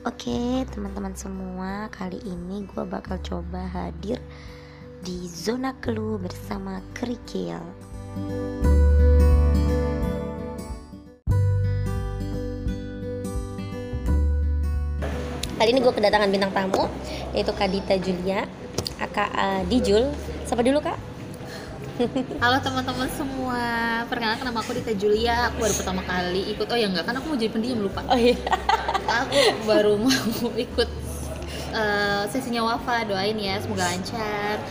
[0.00, 4.16] Oke, teman-teman semua, kali ini gue bakal coba hadir
[5.04, 7.60] di zona clue bersama Kerikil.
[15.60, 16.88] Kali ini gue kedatangan bintang tamu,
[17.36, 18.48] yaitu Kadita Julia,
[19.04, 19.28] aka
[19.68, 20.08] Dijul.
[20.48, 20.96] Sapa dulu kak?
[22.40, 23.60] Halo teman-teman semua,
[24.08, 25.52] perkenalkan nama aku Dita Julia.
[25.52, 26.64] Aku baru pertama kali ikut.
[26.72, 28.00] Oh ya enggak, kan aku mau jadi pendiam lupa.
[28.08, 28.40] Oh iya.
[29.10, 30.14] Aku baru mau
[30.66, 30.88] ikut
[31.72, 33.04] uh, sesinya Wafa.
[33.04, 34.62] Doain ya, semoga lancar.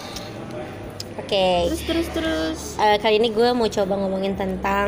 [1.19, 1.67] Oke.
[1.67, 2.59] Terus terus terus.
[2.79, 4.87] Eh, kali ini gue mau coba ngomongin tentang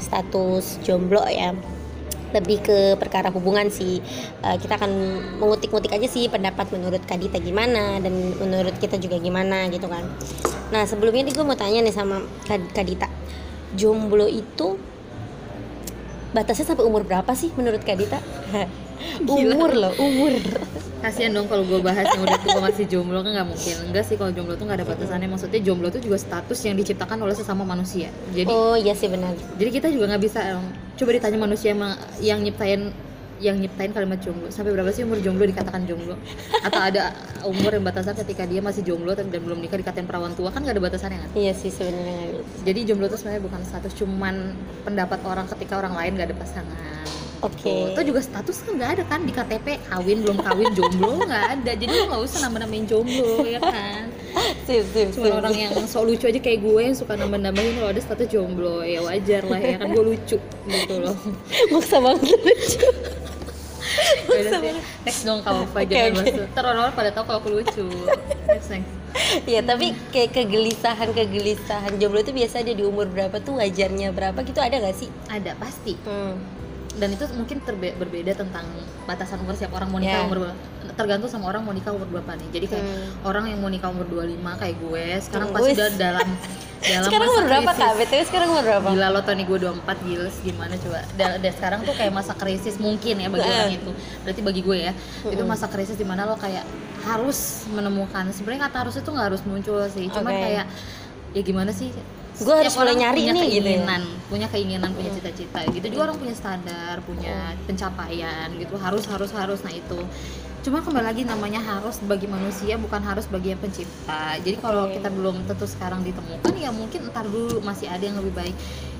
[0.00, 1.52] status jomblo ya
[2.34, 4.02] lebih ke perkara hubungan sih
[4.42, 4.90] Eh, kita akan
[5.38, 10.04] mengutik-ngutik aja sih pendapat menurut Kadita gimana dan menurut kita juga gimana gitu kan
[10.68, 13.06] nah sebelumnya nih gue mau tanya nih sama Kad- Kadita
[13.72, 14.74] jomblo itu
[16.34, 18.18] batasnya sampai umur berapa sih menurut Kadita
[19.24, 20.32] umur loh umur.
[20.96, 23.76] Kasian dong kalau gue bahas yang udah tua masih jomblo kan nggak mungkin.
[23.92, 25.28] Enggak sih kalau jomblo tuh nggak ada batasannya.
[25.28, 28.08] Maksudnya jomblo tuh juga status yang diciptakan oleh sesama manusia.
[28.32, 29.36] Jadi oh iya sih benar.
[29.60, 30.64] jadi kita juga nggak bisa em,
[30.96, 32.90] coba ditanya manusia ma- yang nyiptain
[33.36, 34.48] yang nyiptain kalimat jomblo.
[34.48, 36.16] Sampai berapa sih umur jomblo dikatakan jomblo?
[36.64, 37.12] Atau ada
[37.44, 40.48] umur yang batasan ketika dia masih jomblo dan belum nikah dikatain perawan tua?
[40.48, 41.30] Kan nggak ada batasannya kan?
[41.36, 46.16] Iya sih sebenarnya jadi jomblo itu sebenarnya bukan status cuman pendapat orang ketika orang lain
[46.16, 47.04] nggak ada pasangan
[47.44, 47.92] Oke.
[47.92, 51.72] itu juga status kan nggak ada kan di KTP kawin belum kawin jomblo nggak ada
[51.76, 54.08] jadi lo nggak usah nambah-nambahin jomblo ya kan
[54.64, 55.38] sip sip cuma sip.
[55.40, 59.00] orang yang sok lucu aja kayak gue yang suka nambah-nambahin kalau ada status jomblo ya
[59.04, 61.16] wajar lah ya kan gue lucu gitu loh
[61.72, 62.88] maksa banget lucu
[64.28, 64.76] Beda sih.
[65.06, 66.18] Next dong Oke, jangan oke.
[66.20, 66.50] bahas.
[66.52, 67.86] Ntar orang-orang pada tahu kalau aku lucu.
[68.44, 68.92] Next next.
[69.48, 74.36] ya tapi kayak kegelisahan kegelisahan jomblo itu biasa dia di umur berapa tuh wajarnya berapa
[74.44, 75.96] gitu ada gak sih Ada pasti.
[75.96, 76.55] hmm.
[76.96, 78.64] Dan itu mungkin terbe- berbeda tentang
[79.04, 80.24] batasan umur siapa orang mau nikah Ya.
[80.24, 80.58] umur berapa.
[80.92, 82.48] Tergantung sama orang mau nikah umur berapa nih.
[82.50, 83.08] Jadi kayak Hmm.
[83.22, 85.76] orang yang mau nikah umur 25 kayak gue, sekarang pasti wis.
[85.76, 86.28] udah dalam
[86.78, 87.82] dalam sekarang masa umur berapa krisis.
[87.82, 91.52] kak btw sekarang umur berapa Gila lo Tony gue 24 gila gimana coba dan, dan
[91.52, 93.90] sekarang tuh kayak masa krisis mungkin ya bagi orang itu
[94.22, 94.92] berarti bagi gue ya
[95.24, 95.48] itu Mm-mm.
[95.48, 96.62] masa krisis di mana lo kayak
[97.02, 100.42] harus menemukan sebenarnya kata harus itu nggak harus muncul sih cuman Oke.
[100.42, 100.64] kayak
[101.32, 101.90] ya gimana sih
[102.36, 103.62] Gue harus mulai nyari punya nih, gitu ya.
[103.64, 105.86] keinginan punya keinginan punya cita-cita gitu.
[105.88, 108.74] Juga orang punya standar punya pencapaian gitu.
[108.76, 109.60] Harus harus harus.
[109.64, 110.00] Nah itu.
[110.66, 114.34] Cuma kembali lagi namanya harus bagi manusia bukan harus bagi yang pencipta.
[114.42, 114.98] Jadi kalau Oke.
[114.98, 118.56] kita belum tentu sekarang ditemukan ya mungkin ntar dulu masih ada yang lebih baik.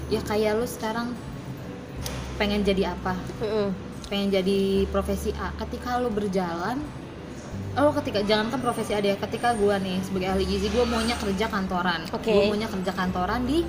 [0.06, 1.10] Ya kayak lu sekarang
[2.38, 3.18] pengen jadi apa?
[3.42, 3.68] Mm-mm.
[4.06, 5.50] pengen jadi profesi A.
[5.58, 6.78] Ketika lu berjalan
[7.76, 11.46] oh ketika jangankan profesi A deh ketika gua nih sebagai ahli gizi gua maunya kerja
[11.48, 12.00] kantoran.
[12.08, 12.32] Oke.
[12.32, 13.62] gua maunya kerja kantoran di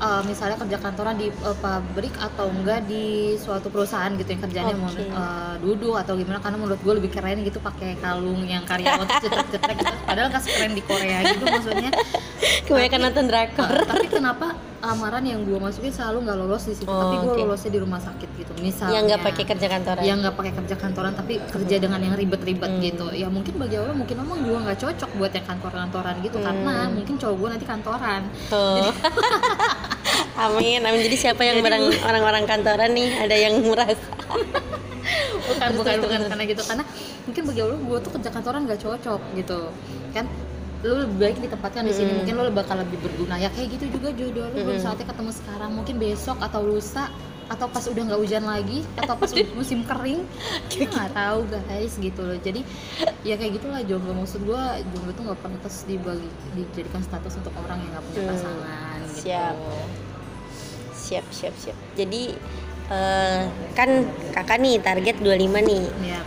[0.00, 4.74] eh, misalnya kerja kantoran di eh, pabrik atau enggak di suatu perusahaan gitu yang kerjanya
[4.74, 5.06] mau Oke.
[5.06, 6.42] eh, duduk atau gimana.
[6.42, 9.94] Karena menurut gue lebih keren gitu pakai kalung yang karyawan tuh cetek-cetek gitu.
[10.04, 11.90] Padahal nggak sekeren di Korea gitu maksudnya.
[12.66, 13.70] Kebanyakan nonton drakor.
[13.70, 14.46] Uh, tapi kenapa
[14.80, 16.88] amaran yang gue masukin selalu nggak lolos di situ.
[16.88, 17.40] Oh, tapi gue oke.
[17.44, 18.52] lolosnya di rumah sakit gitu.
[18.58, 20.02] Misalnya yang nggak pakai kerja kantoran.
[20.02, 22.80] Yang nggak pakai kerja kantoran tapi kerja dengan yang ribet-ribet Hmm.
[22.80, 23.06] gitu.
[23.12, 26.36] Ya mungkin bagi orang mungkin emang gue nggak cocok buat yang kantor-kantoran gitu.
[26.40, 26.46] Hmm.
[26.48, 28.22] karena mungkin cowok gue nanti kantoran.
[28.48, 28.88] Tuh
[30.48, 31.00] amin amin.
[31.04, 33.08] Jadi siapa yang barang orang-orang kantoran nih?
[33.20, 34.00] Ada yang merasa
[35.50, 36.18] bukan bukan bukan.
[36.30, 36.62] karena gitu.
[36.64, 36.84] Karena
[37.26, 39.60] mungkin bagi lo gue tuh kerja kantoran nggak cocok gitu.
[40.16, 40.24] Kan
[40.80, 42.08] lu lebih baik ditempatkan di sini.
[42.08, 42.18] Hmm.
[42.18, 43.36] mungkin lo bakal lebih berguna.
[43.36, 44.64] Ya kayak gitu juga jodoh lu.
[44.64, 44.84] Belum Hmm.
[44.86, 45.70] saatnya ketemu sekarang.
[45.72, 47.12] Mungkin besok atau lusa
[47.46, 50.22] atau pas udah nggak hujan lagi atau pas musim kering.
[50.66, 52.38] Kita nggak tahu guys gitu loh.
[52.38, 52.60] Jadi
[53.20, 56.24] ya kayak gitulah jomblo maksud gue jomblo tuh nggak pantas dibagi
[56.54, 58.30] dijadikan status untuk orang yang nggak punya Hmm.
[58.30, 59.20] pasangan gitu.
[59.20, 59.56] Siap.
[60.94, 61.76] siap siap siap.
[61.92, 62.22] Jadi
[62.88, 63.42] eh,
[63.72, 63.90] kan
[64.32, 65.28] kakak nih target 25
[65.60, 65.84] nih.
[66.06, 66.20] Ya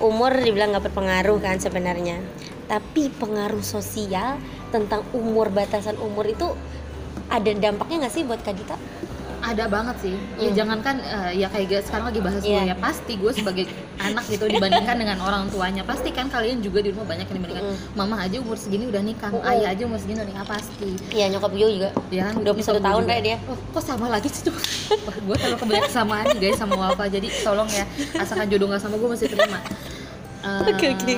[0.00, 2.24] umur dibilang nggak berpengaruh kan sebenarnya
[2.70, 4.38] tapi pengaruh sosial
[4.70, 6.54] tentang umur batasan umur itu
[7.28, 8.78] ada dampaknya nggak sih buat Kak Dita?
[9.40, 10.54] ada banget sih ya Hmm.
[10.54, 12.60] jangankan eh, ya kayak sekarang lagi bahas Iya.
[12.60, 13.64] gue ya pasti gue sebagai
[13.98, 17.64] anak gitu dibandingkan dengan orang tuanya pasti kan kalian juga di rumah banyak yang dibandingkan
[17.66, 17.76] Mm.
[17.96, 19.48] mama aja umur segini udah nikah Mm-mm.
[19.48, 22.68] ayah aja umur segini udah nikah pasti Iya nyokap gue juga ya kan 21 nyokap
[22.68, 23.02] gue tahun.
[23.02, 23.36] Re, dia.
[23.42, 24.54] oh, kok sama lagi sih tuh
[25.00, 27.84] Wah, gue terlalu kebanyakan kesamaan nih guys sama Wafa jadi tolong ya
[28.14, 29.58] asalkan jodoh gak sama gue masih terima
[30.40, 31.14] Eh, Oke, oke.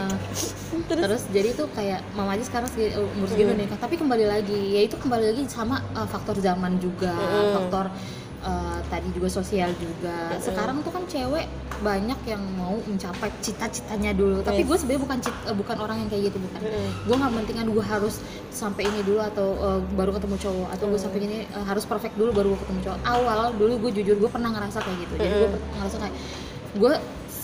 [0.88, 3.60] terus, jadi tuh kayak mama aja sekarang segini, umur segini Hmm.
[3.60, 7.54] nikah tapi kembali lagi ya itu kembali lagi sama uh, faktor zaman juga Hmm.
[7.54, 7.86] faktor
[8.42, 10.42] uh, tadi juga sosial juga Hmm.
[10.42, 11.46] sekarang tuh kan cewek
[11.78, 14.68] banyak yang mau mencapai cita-citanya dulu tapi Yes.
[14.68, 16.88] gue sebenarnya bukan cit- uh, bukan orang yang kayak gitu bukan Mm-mm.
[17.04, 18.14] gue nggak mentingkan gue harus
[18.50, 21.04] sampai ini dulu atau uh, baru ketemu cowok atau gue Hmm.
[21.04, 24.30] sampai ini uh, harus perfect dulu baru gue ketemu cowok awal dulu gue jujur gue
[24.30, 25.48] pernah ngerasa kayak gitu jadi gue
[25.78, 26.14] ngerasa kayak
[26.74, 26.92] gue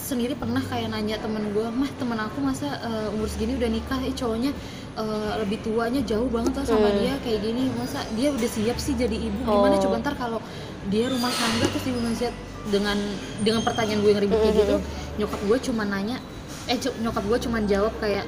[0.09, 4.01] sendiri pernah kayak nanya temen gue mah temen aku masa eh, umur segini udah nikah?
[4.01, 4.57] Eh cowoknya
[4.95, 6.99] eh, lebih tuanya jauh banget lah sama Hmm.
[6.99, 7.69] dia kayak gini.
[7.71, 9.39] Masa dia udah siap sih jadi ibu?
[9.39, 9.77] Gimana?
[9.77, 9.83] Oh.
[9.83, 10.41] coba ntar kalau
[10.87, 12.33] dia rumah tangga terus ibu ngeliat
[12.67, 12.97] dengan
[13.39, 14.77] dengan pertanyaan gue yang ribet kayak Hmm, gitu
[15.19, 16.17] nyokap gue cuma nanya
[16.65, 18.25] eh nyokap gue cuma jawab kayak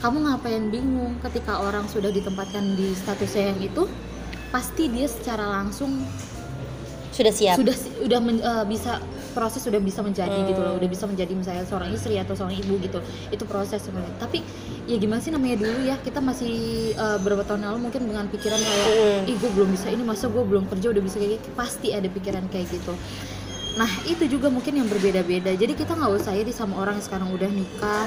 [0.00, 0.64] kamu ngapain?
[0.68, 1.16] Bingung.
[1.20, 3.84] Ketika orang sudah ditempatkan di statusnya yang itu
[4.50, 6.04] pasti dia secara langsung
[7.10, 7.56] sudah siap?
[7.56, 8.98] Sudah si- udah men- eh, bisa
[9.34, 10.80] proses sudah bisa menjadi gitu loh Hmm.
[10.80, 13.02] udah bisa menjadi misalnya seorang istri atau seorang ibu gitu.
[13.28, 14.14] Itu proses sebenarnya.
[14.16, 14.38] Tapi
[14.86, 15.98] ya gimana sih namanya dulu ya?
[15.98, 16.54] Kita masih
[16.94, 19.28] eh, beberapa tahun lalu mungkin dengan pikiran kayak Hmm.
[19.28, 21.48] ih gue belum bisa ini masa gue belum kerja udah bisa kayak gitu?
[21.52, 22.94] Pasti ada pikiran kayak gitu.
[23.74, 25.50] Nah itu juga mungkin yang berbeda-beda.
[25.50, 28.06] Jadi kita nggak usah iri sama orang yang sekarang udah nikah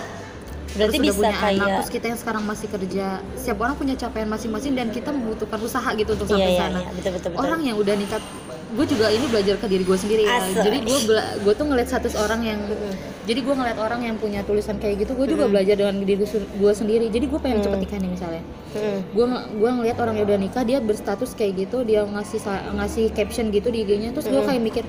[0.68, 3.08] berarti terus udah bisa punya anak kayak terus kita yang sekarang masih kerja.
[3.34, 6.80] Setiap orang punya capaian masing-masing dan kita membutuhkan usaha gitu untuk sampai iya iya sana.
[6.84, 6.90] iya.
[6.94, 7.44] Betul betul betul.
[7.44, 8.22] Orang yang udah nikah
[8.68, 10.60] gue juga ini belajar ke diri gue sendiri ya Asal.
[10.62, 10.98] jadi gue
[11.40, 12.60] gue tuh ngeliat status orang yang
[13.24, 15.56] jadi gue ngeliat orang yang punya tulisan kayak gitu gue juga Mm-mm.
[15.56, 17.64] belajar dengan diri gue sendiri jadi gue pengen Mm.
[17.64, 18.44] cepet nikah nih misalnya
[19.08, 19.26] gue
[19.56, 22.44] gue ngeliat orang yang udah nikah dia berstatus kayak gitu dia ngasih
[22.76, 24.48] ngasih caption gitu di IG-nya terus gue Mm.
[24.48, 24.84] kayak mikir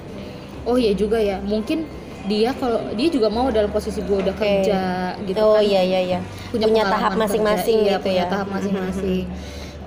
[0.64, 1.86] oh iya juga ya mungkin
[2.26, 4.42] dia kalau dia juga mau dalam posisi gue udah Oke.
[4.42, 4.80] kerja
[5.22, 6.18] gitu oh kan iya iya iya
[6.50, 9.24] punya, pengalaman tahap masing-masing Iya, gitu punya ya tahap masing-masing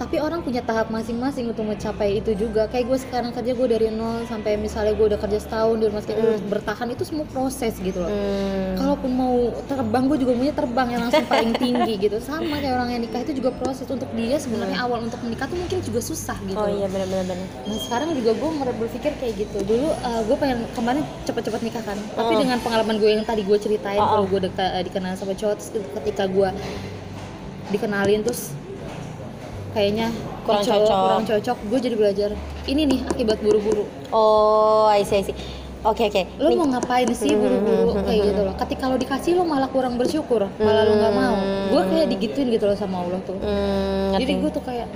[0.01, 3.87] tapi orang punya tahap masing-masing untuk mencapai itu juga kayak gue sekarang kerja gue dari
[3.87, 6.49] nol sampai misalnya gue udah kerja setahun di rumah sakit Hmm.
[6.49, 8.73] bertahan itu semua proses gitu loh Hmm.
[8.75, 12.89] kalaupun mau terbang gue juga maunya terbang yang langsung paling tinggi gitu sama kayak orang
[12.89, 16.37] yang nikah itu juga proses untuk dia sebenarnya awal untuk menikah tuh mungkin juga susah
[16.41, 16.65] gitu Hmm.
[16.65, 19.87] oh iya benar benar benar Nah sekarang juga gue mulai berpikir kayak gitu Dulu
[20.25, 22.39] gue pengen kemarin cepet-cepet nikah kan Tapi Oh.
[22.39, 24.27] dengan pengalaman gue yang tadi gue ceritain Oh, Kalau oh.
[24.27, 25.61] gue deka- dikenal sama cowok
[25.95, 26.49] ketika gue
[27.69, 28.51] dikenalin terus
[29.71, 30.07] Kayaknya
[30.41, 30.99] Kurang cowok, cocok.
[31.05, 31.57] Kurang cocok.
[31.69, 32.29] Gue jadi belajar
[32.67, 33.83] Ini nih akibat buru-buru.
[34.11, 35.37] Oh I see I see.
[35.81, 36.21] Oke oke.
[36.37, 36.57] Lo Nih.
[36.61, 38.53] mau ngapain sih Hmm, buru-buru hmm, kayak hmm, gitu loh.
[38.53, 40.45] Ketika lo dikasih lo malah kurang bersyukur.
[40.61, 41.35] Malah lo gak mau.
[41.73, 43.37] Gue kayak digituin gitu loh sama Allah tuh.
[43.41, 44.87] Hmm, Jadi gue tuh kayak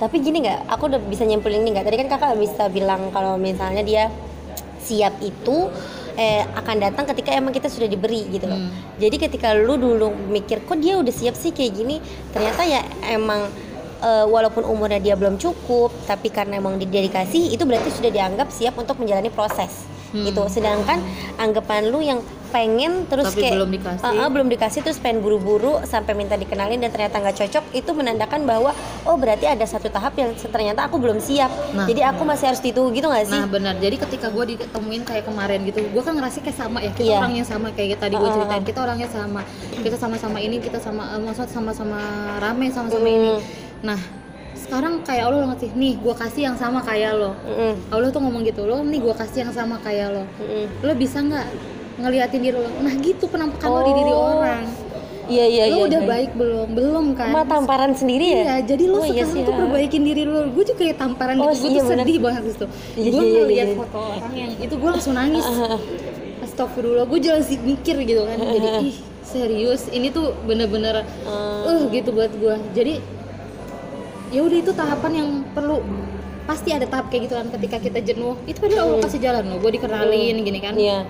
[0.00, 1.84] Tapi gini nggak, aku udah bisa nyimpulin ini nggak?
[1.84, 4.08] Tadi kan kakak bisa bilang kalau misalnya dia
[4.80, 5.68] siap itu
[6.16, 8.56] eh, akan datang ketika emang kita sudah diberi gitu loh.
[8.56, 8.72] Hmm.
[8.96, 12.00] Jadi ketika lu dulu mikir kok dia udah siap sih kayak gini,
[12.32, 12.80] ternyata ya
[13.12, 13.44] emang
[14.00, 18.48] eh, walaupun umurnya dia belum cukup, tapi karena emang dia dikasih itu berarti sudah dianggap
[18.48, 20.26] siap untuk menjalani proses Hmm.
[20.26, 20.42] gitu.
[20.50, 20.98] Sedangkan
[21.38, 22.18] anggapan lu yang
[22.50, 24.02] pengen terus Tapi kayak belum dikasih.
[24.02, 27.90] Ah, ah, belum dikasih terus pengen buru-buru sampai minta dikenalin dan ternyata nggak cocok itu
[27.94, 28.74] menandakan bahwa
[29.06, 32.58] oh berarti ada satu tahap yang ternyata aku belum siap Nah, jadi aku masih harus
[32.58, 36.10] ditunggu gitu nggak sih Nah benar, jadi ketika gue ditemuin kayak kemarin gitu, gue kan
[36.10, 37.18] ngerasa kayak sama ya, kita Iya.
[37.22, 39.40] orangnya sama kayak tadi gue ceritain, kita orangnya sama,
[39.78, 41.98] kita sama-sama ini, kita sama, eh, maksudnya sama-sama
[42.42, 43.32] rame, sama-sama ini.
[43.82, 44.00] Nah
[44.52, 47.32] sekarang kayak Allah ngasih, nih gue kasih yang sama kayak lo.
[47.40, 50.24] Mm-mm, Allah tuh ngomong gitu, lo nih gue kasih yang sama kayak lo.
[50.36, 50.64] mm-mm.
[50.80, 51.46] Lo bisa nggak
[51.98, 52.70] ngeliatin diri lo?
[52.78, 54.36] Nah gitu penampakan lo di diri Oh.
[54.36, 54.64] orang.
[55.30, 56.08] iya iya lo iya udah iya.
[56.08, 56.68] baik belum?
[56.72, 57.30] Belum kan?
[57.30, 59.58] Cuma tamparan sendiri ya Iya, jadi lo Oh, iya sekarang sih, tuh ha.
[59.62, 60.40] perbaikin diri lo.
[60.50, 62.02] Gue juga kayak tamparan Oh, gitu, gue iya, tuh bener.
[62.02, 62.64] sedih banget gitu.
[62.66, 63.76] Iya, gue iya, iya, ngeliat iya.
[63.78, 65.46] foto orang yang itu gue langsung nangis.
[66.44, 68.36] Astagfirullah, gue jalan sih mikir gitu kan.
[68.38, 71.62] Jadi ih serius, ini tuh bener-bener Hmm.
[71.64, 72.54] uh gitu buat gue.
[72.74, 72.94] Jadi
[74.30, 75.82] ya udah itu tahapan yang perlu
[76.42, 79.58] pasti ada tahap kayak gitu kan ketika kita jenuh itu padahal Allah kasih jalan loh
[79.58, 80.82] gue dikenalin gini kan Hmm.
[80.82, 81.00] iya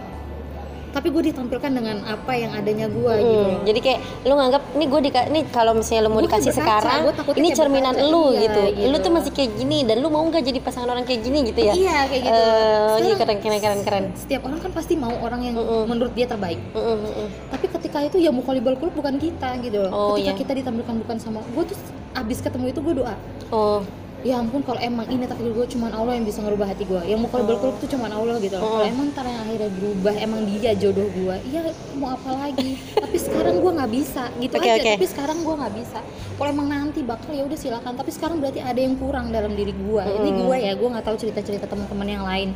[0.91, 4.87] tapi gue ditampilkan dengan apa yang adanya gue Hmm, gitu jadi kayak lu nganggap nih
[4.91, 7.01] gue di nih kalau misalnya lu mau Gua kayak dikasih berkaca, sekarang
[7.39, 8.61] ini cerminan berkaca, lu iya, gitu.
[8.67, 8.97] lu gitu.
[8.99, 11.73] tuh masih kayak gini dan lu mau nggak jadi pasangan orang kayak gini gitu ya
[11.79, 15.41] iya kayak gitu Eh, iya keren keren keren keren setiap orang kan pasti mau orang
[15.41, 15.87] yang Mm-mm.
[15.87, 17.27] menurut dia terbaik Mm-mm, mm-mm.
[17.49, 20.41] tapi ketika itu ya mukallibal qulub bukan kita gitu loh Oh, ketika iya.
[20.43, 21.79] kita ditampilkan bukan sama gue tuh
[22.15, 23.15] abis ketemu itu gue doa.
[23.51, 23.83] Oh
[24.21, 27.19] ya ampun kalau emang ini takdir gue cuman Allah yang bisa ngerubah hati gue yang
[27.19, 28.53] mukallibal qulub tuh cuman Allah gitu.
[28.53, 31.61] Loh kalau emang ntar yang akhirnya berubah emang dia jodoh gue ya
[31.97, 32.77] mau apa lagi?
[32.95, 34.77] Tapi sekarang gue nggak bisa gitu Oke, aja.
[34.77, 34.91] oke.
[34.95, 35.99] tapi sekarang gue nggak bisa.
[36.37, 37.93] Kalau emang nanti bakal ya udah silakan.
[37.93, 40.39] Tapi sekarang berarti ada yang kurang dalam diri gue ini Mm.
[40.43, 42.49] gue ya gue nggak tahu cerita cerita teman-teman yang lain.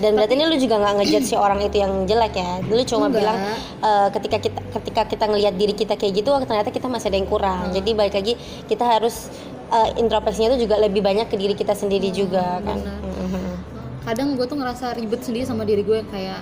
[0.00, 2.64] Dan berarti ini lu juga nggak ngejudge si orang itu yang jelek ya?
[2.64, 3.20] Lu cuma Enggak.
[3.20, 3.38] bilang
[3.80, 7.28] eh, ketika kita ketika kita ngelihat diri kita kayak gitu ternyata kita masih ada yang
[7.28, 7.68] kurang.
[7.68, 7.72] Hmm.
[7.72, 8.32] jadi balik lagi
[8.66, 9.28] kita harus
[9.70, 12.78] eh, introspeksinya itu juga lebih banyak ke diri kita sendiri juga kan.
[12.78, 13.54] Mhm.
[14.00, 16.40] kadang gue tuh ngerasa ribet sendiri sama diri gue kayak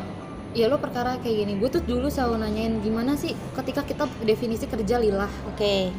[0.56, 4.64] ya lo perkara kayak gini gue tuh dulu selalu nanyain gimana sih ketika kita definisi
[4.64, 5.92] kerja lillah oke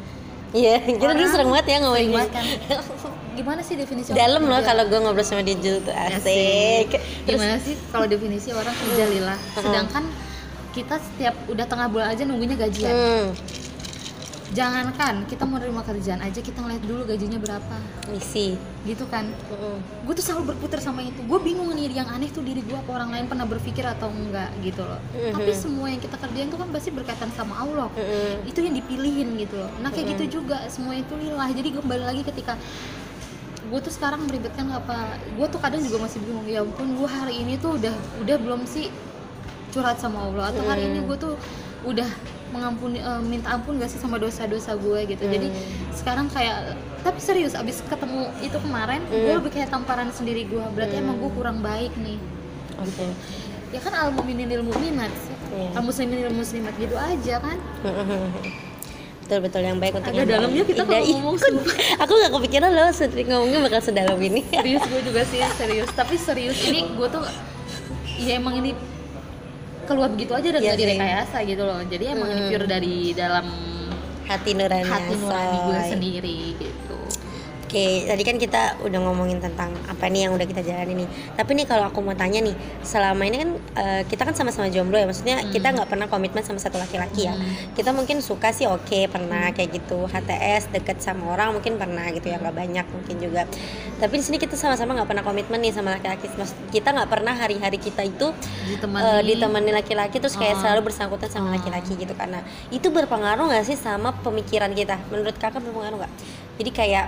[0.50, 2.44] iya kita dulu sering banget ya ngomongin banget kan.
[3.38, 4.68] gimana sih definisi dalam loh kerja?
[4.74, 6.86] kalau gue ngobrol sama dia tuh asik, Asik.
[7.28, 10.04] terus gimana sih kalau definisi orang kerja lillah sedangkan
[10.70, 13.26] kita setiap udah tengah bulan aja nunggunya gajian hmm,
[14.50, 17.76] jangankan kita mau nerima kerjaan aja kita ngeliat dulu gajinya berapa.
[18.10, 19.30] Misi gitu kan?
[20.02, 21.22] Gue tuh selalu berputar sama itu.
[21.22, 24.50] Gue bingung nih yang aneh tuh diri gue apa orang lain pernah berpikir atau enggak
[24.64, 24.98] gitu loh.
[25.14, 25.32] Mhm.
[25.38, 27.88] tapi semua yang kita kerjain tuh kan pasti berkaitan sama Allah.
[28.42, 29.70] Itu yang dipilihin gitu loh.
[29.82, 32.58] Nah kayak gitu juga semua itu lillah jadi kembali lagi ketika
[33.70, 37.38] gue tuh sekarang meribetkan apa gue tuh kadang juga masih bingung ya ampun gue hari
[37.38, 38.90] ini tuh udah udah belum sih
[39.70, 40.50] curhat sama Allah?
[40.50, 41.38] Atau hari ini gue tuh
[41.86, 42.10] udah
[42.50, 45.24] mengampuni eh, minta ampun gak sih sama dosa-dosa gue gitu.
[45.24, 45.48] Jadi
[45.94, 50.64] sekarang kayak tapi serius abis ketemu itu kemarin gue lebih kayak tamparan sendiri gue.
[50.74, 52.18] Berarti emang gue kurang baik nih.
[52.76, 53.06] Oke.
[53.70, 55.14] Ya kan al muminin ilmu minat
[55.50, 55.74] Iya.
[55.74, 57.58] al muslimin ilmu muslimat gitu aja kan.
[59.20, 61.14] Betul betul yang baik untuk yang dalamnya kita Iya, kalau iya.
[61.22, 61.36] ngomong
[62.02, 64.42] aku nggak kepikiran loh Sutri ngomongnya bakal sedalam ini.
[64.50, 65.86] Serius gue juga sih serius.
[65.94, 67.22] Tapi serius ini gue tuh
[68.18, 68.74] ya emang ini
[69.90, 70.82] keluar begitu aja dan gak sih.
[70.86, 71.82] direkayasa gitu loh.
[71.82, 73.46] Jadi emang ini pure dari dalam
[74.30, 76.98] hati nurani hati nurani gue sendiri gitu
[77.70, 81.08] Oke, tadi kan kita udah ngomongin tentang apa nih yang udah kita jalani nih.
[81.38, 82.50] Tapi nih kalau aku mau tanya nih,
[82.82, 86.58] selama ini kan eh, kita kan sama-sama jomblo ya, maksudnya kita nggak pernah komitmen sama
[86.58, 87.38] satu laki-laki ya.
[87.78, 92.26] Kita mungkin suka sih oke pernah kayak gitu, HTS deket sama orang mungkin pernah gitu
[92.26, 93.46] ya, nggak banyak mungkin juga.
[94.02, 96.26] Tapi di sini kita sama-sama nggak pernah komitmen nih sama laki-laki.
[96.26, 98.34] Maksud kita nggak pernah hari-hari kita itu
[98.66, 100.66] ditemani eh, ditemani laki-laki terus kayak Oh.
[100.66, 102.42] selalu bersangkutan sama laki-laki gitu karena
[102.74, 106.12] itu berpengaruh nggak sih sama pemikiran kita menurut kakak berpengaruh nggak
[106.58, 107.06] jadi kayak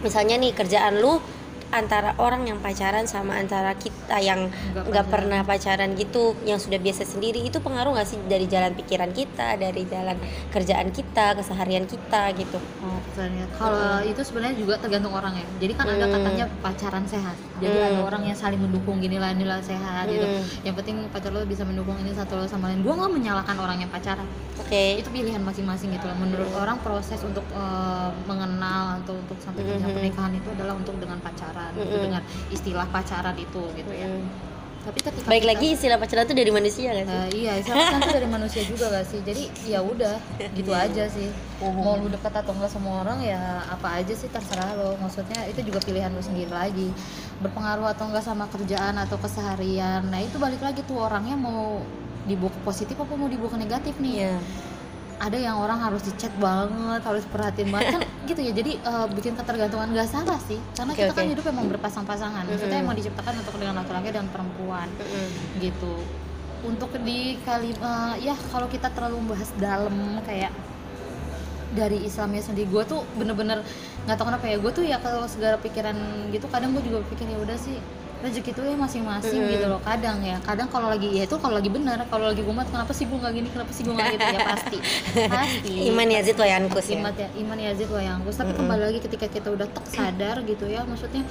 [0.00, 1.20] misalnya nih kerjaan lu
[1.70, 7.04] antara orang yang pacaran sama antara kita yang Nggak pernah pacaran gitu yang sudah biasa
[7.04, 12.34] sendiri itu pengaruh nggak sih dari jalan pikiran kita dari jalan kerjaan kita keseharian kita
[12.34, 12.98] gitu Oh.
[13.58, 15.44] Kalau itu sebenarnya juga tergantung orang ya.
[15.58, 16.14] Jadi kan ada Hmm.
[16.16, 17.36] katanya pacaran sehat.
[17.60, 17.88] Jadi Hmm.
[17.92, 20.24] ada orang yang saling mendukung gini lah inilah sehat gitu.
[20.24, 20.42] Hmm.
[20.64, 22.80] Yang penting pacar lo bisa mendukung ini satu lo sama lain.
[22.80, 24.24] Gua nggak menyalahkan orang yang pacaran.
[24.56, 26.16] oke Itu pilihan masing-masing gitu loh.
[26.16, 29.92] Menurut orang proses untuk eh, mengenal atau untuk sampai Hmm.
[29.92, 32.04] pernikahan itu adalah untuk dengan pacaran, gitu, Hmm.
[32.06, 34.06] dengan istilah pacaran itu gitu ya.
[34.06, 34.48] Hmm.
[34.80, 38.00] Tapi ketika baik kita- lagi istilah pacaran itu dari manusia kan sih Eh, iya, istilah
[38.00, 39.20] itu dari manusia juga gak sih?
[39.20, 40.16] Jadi ya udah,
[40.56, 41.28] gitu aja sih.
[41.60, 43.36] Mau lu deket atau enggak sama orang ya
[43.68, 44.96] apa aja sih terserah lo.
[44.96, 46.88] Maksudnya itu juga pilihan lu sendiri lagi.
[47.38, 50.08] Berpengaruh atau enggak sama kerjaan atau keseharian.
[50.08, 51.84] Nah, itu balik lagi tuh orangnya mau
[52.24, 54.14] dibawa ke positif apa mau dibawa ke negatif nih.
[54.24, 54.36] Iya.
[55.20, 58.52] Ada yang orang harus dicat banget, harus perhatiin banget kan gitu ya.
[58.56, 60.56] Jadi eh, bikin ketergantungan gak salah sih.
[60.72, 61.32] Karena Oke, kita kan oke.
[61.36, 62.48] hidup emang berpasang-pasangan.
[62.48, 62.86] Maksudnya Mm-mm.
[62.88, 65.60] emang diciptakan untuk dengan laki-laki dan perempuan Mm-mm.
[65.60, 66.00] gitu
[66.60, 70.52] untuk di kali eh, ya kalau kita terlalu membahas dalam kayak
[71.70, 73.62] dari Islamnya sendiri gue tuh bener-bener
[74.04, 75.94] nggak tahu kenapa ya gue tuh ya kalau segala pikiran
[76.34, 77.78] gitu kadang gue juga pikir ya udah sih
[78.20, 79.50] rezeki itu ya masing-masing Mm.
[79.52, 80.36] gitu loh kadang ya.
[80.44, 83.32] Kadang kalau lagi ya itu kalau lagi benar kalau lagi umat kenapa sih gue nggak
[83.32, 83.48] gini?
[83.48, 84.26] Kenapa sih gue nggak gitu?
[84.28, 84.78] Ya pasti.
[85.40, 85.74] Pasti.
[85.88, 87.00] Iman yazid wa yankus ya.
[87.00, 90.68] Iman ya iman yazid wa yanqus tapi kembali lagi ketika kita udah tek sadar gitu
[90.68, 91.24] ya maksudnya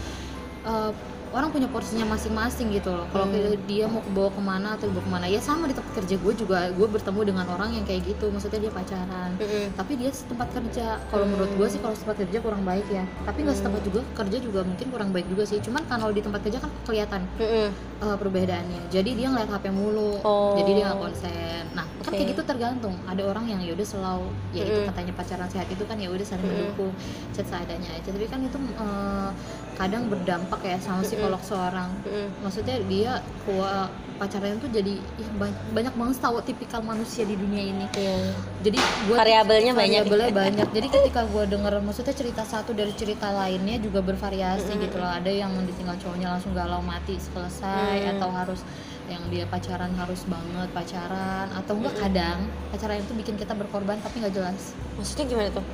[0.65, 0.91] eh,
[1.29, 3.05] orang punya porsinya masing-masing gitu loh.
[3.13, 5.75] Kalau kayak dia mau ke bawa ke mana atau dibawa ke mana ya sama di
[5.77, 6.59] tempat kerja gue juga.
[6.73, 8.33] Gue bertemu dengan orang yang kayak gitu.
[8.33, 9.31] Maksudnya dia pacaran.
[9.39, 9.71] Mm-mm.
[9.77, 10.97] tapi dia setempat kerja.
[11.13, 13.05] Kalau menurut gue sih kalau setempat kerja kurang baik ya.
[13.25, 15.61] Tapi nggak setempat juga kerja juga mungkin kurang baik juga sih.
[15.61, 17.67] Cuman kalau di tempat kerja kan kelihatan Mm-mm.
[18.03, 18.81] eh, perbedaannya.
[18.89, 20.21] Jadi dia ngeliat HP mulu.
[20.25, 20.57] Oh.
[20.57, 21.63] jadi dia nggak konsen.
[21.77, 22.17] Nah kan Oke.
[22.17, 22.95] kayak gitu tergantung.
[23.05, 24.89] Ada orang yang yaudah selalu ya itu Mm-mm.
[24.89, 26.73] katanya pacaran sehat itu kan ya udah saling Mm-mm.
[26.73, 26.91] mendukung
[27.37, 28.09] chat seadanya aja.
[28.09, 29.29] Tapi kan itu eh,
[29.77, 31.89] kadang berdampak ya sama psikolog seorang.
[32.01, 32.27] Mm-mm.
[32.39, 33.11] maksudnya dia
[33.43, 37.85] kuat pacaran itu jadi ya, ba- banyak banget tahu tipikal manusia di dunia ini.
[37.89, 38.35] Iya.
[38.61, 40.03] jadi gua Variabelnya banyak.
[40.03, 40.67] variabelnya banyak.
[40.69, 45.07] Jadi ketika gue denger maksudnya cerita satu dari cerita lainnya juga bervariasi gitu loh.
[45.09, 48.11] Ada yang ditinggal cowoknya langsung galau mati selesai Mm.
[48.15, 48.59] atau harus
[49.07, 51.47] yang dia pacaran harus banget pacaran.
[51.53, 54.75] Atau enggak kadang pacaran itu bikin kita berkorban tapi nggak jelas.
[54.95, 55.65] Maksudnya gimana tuh?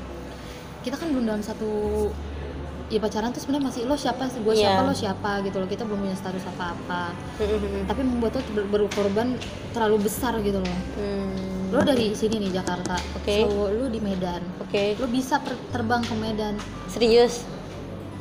[0.82, 1.70] Kita kan belum dalam satu
[2.86, 4.40] ya pacaran tuh sebenarnya masih lo siapa sih?
[4.40, 4.62] Gue Iya.
[4.68, 5.66] siapa lo siapa gitu loh.
[5.66, 7.02] Kita belum punya status apa apa
[7.84, 9.36] tapi membuat lo ber- berkorban
[9.72, 10.78] terlalu besar gitu loh.
[10.96, 11.34] Hmm.
[11.68, 12.96] lo dari sini nih Jakarta.
[13.16, 13.42] Oke.
[13.42, 14.40] cowok lo di Medan.
[14.60, 14.96] Oke.
[14.96, 16.56] Lo bisa per- terbang ke Medan.
[16.88, 17.44] Serius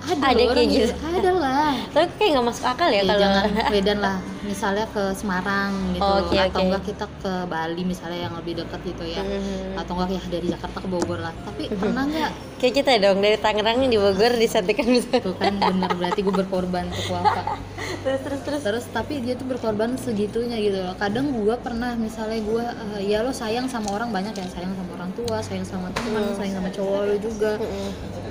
[0.05, 0.93] ada, Ada kayak gitu.
[1.01, 1.73] ada lah.
[1.91, 4.17] Tapi kayak nggak masuk akal ya ya, kalau jangan Medan lah.
[4.45, 6.05] Misalnya ke Semarang gitu.
[6.05, 6.67] Oh, oke, atau oke.
[6.69, 9.23] enggak kita ke Bali misalnya yang lebih dekat gitu ya.
[9.25, 9.81] Mhm.
[9.81, 11.33] atau enggak ya dari Jakarta ke Bogor lah.
[11.33, 12.31] Tapi pernah nggak?
[12.55, 15.91] Kayak kita dong dari Tangerang di Bogor disatukan bisa tuh kan bener.
[15.93, 17.43] Berarti gue berkorban untuk Wafa
[18.05, 18.61] terus terus terus.
[18.63, 20.93] Terus tapi dia tuh berkorban segitunya gitu loh.
[20.95, 22.65] Kadang gue pernah misalnya gue
[23.01, 24.45] eh, ya lo sayang sama orang banyak ya.
[24.53, 27.53] Sayang sama orang tua sayang sama teman sayang sama cowok lo juga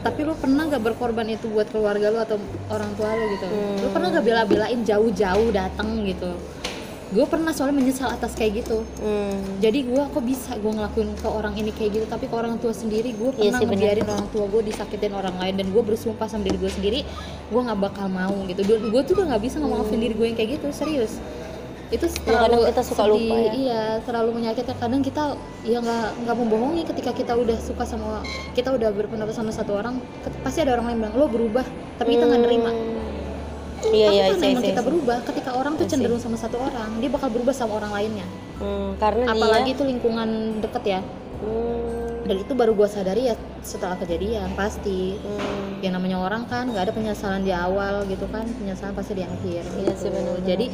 [0.03, 2.35] tapi lo pernah gak berkorban itu buat keluarga lo atau
[2.67, 3.47] orang tua lo gitu?
[3.79, 6.35] Lo pernah gak bela-belain jauh-jauh datang gitu?
[7.13, 8.81] Gue pernah soalnya menyesal atas kayak gitu.
[8.97, 9.37] Hmm.
[9.61, 12.73] jadi gue kok bisa gue ngelakuin ke orang ini kayak gitu tapi ke orang tua
[12.73, 13.69] sendiri gue Iya pernah bener.
[13.77, 16.99] ngebiarin orang tua gue disakitin orang lain dan gue bersumpah sama diri gue sendiri
[17.53, 18.65] gue nggak bakal mau gitu.
[18.65, 21.21] Gue tuh udah nggak bisa ngemaafin diri gue yang kayak gitu serius
[21.93, 22.17] itu Hmm.
[22.25, 23.51] Ya, terlalu kita suka sedih, lupa ya.
[23.53, 25.23] iya terlalu menyakitkan kadang kita
[25.61, 28.25] ya nggak nggak membohongi ketika kita udah suka sama
[28.57, 30.01] kita udah berpendapat sama satu orang
[30.41, 32.71] pasti ada orang lain bilang lo berubah tapi kita nggak nerima
[33.83, 34.71] Iya tapi iya iya emang iya.
[34.71, 37.91] kita berubah ketika orang tuh Iya cenderung sama satu orang dia bakal berubah sama orang
[37.93, 40.29] lainnya Hmm, karena apalagi dia itu lingkungan
[40.63, 41.01] deket ya
[41.43, 45.83] Hmm, dan itu baru gua sadari ya setelah kejadian pasti hmm.
[45.83, 49.63] yang namanya orang kan nggak ada penyesalan di awal gitu kan penyesalan pasti di akhir
[49.67, 50.39] Iya gitu.
[50.47, 50.65] jadi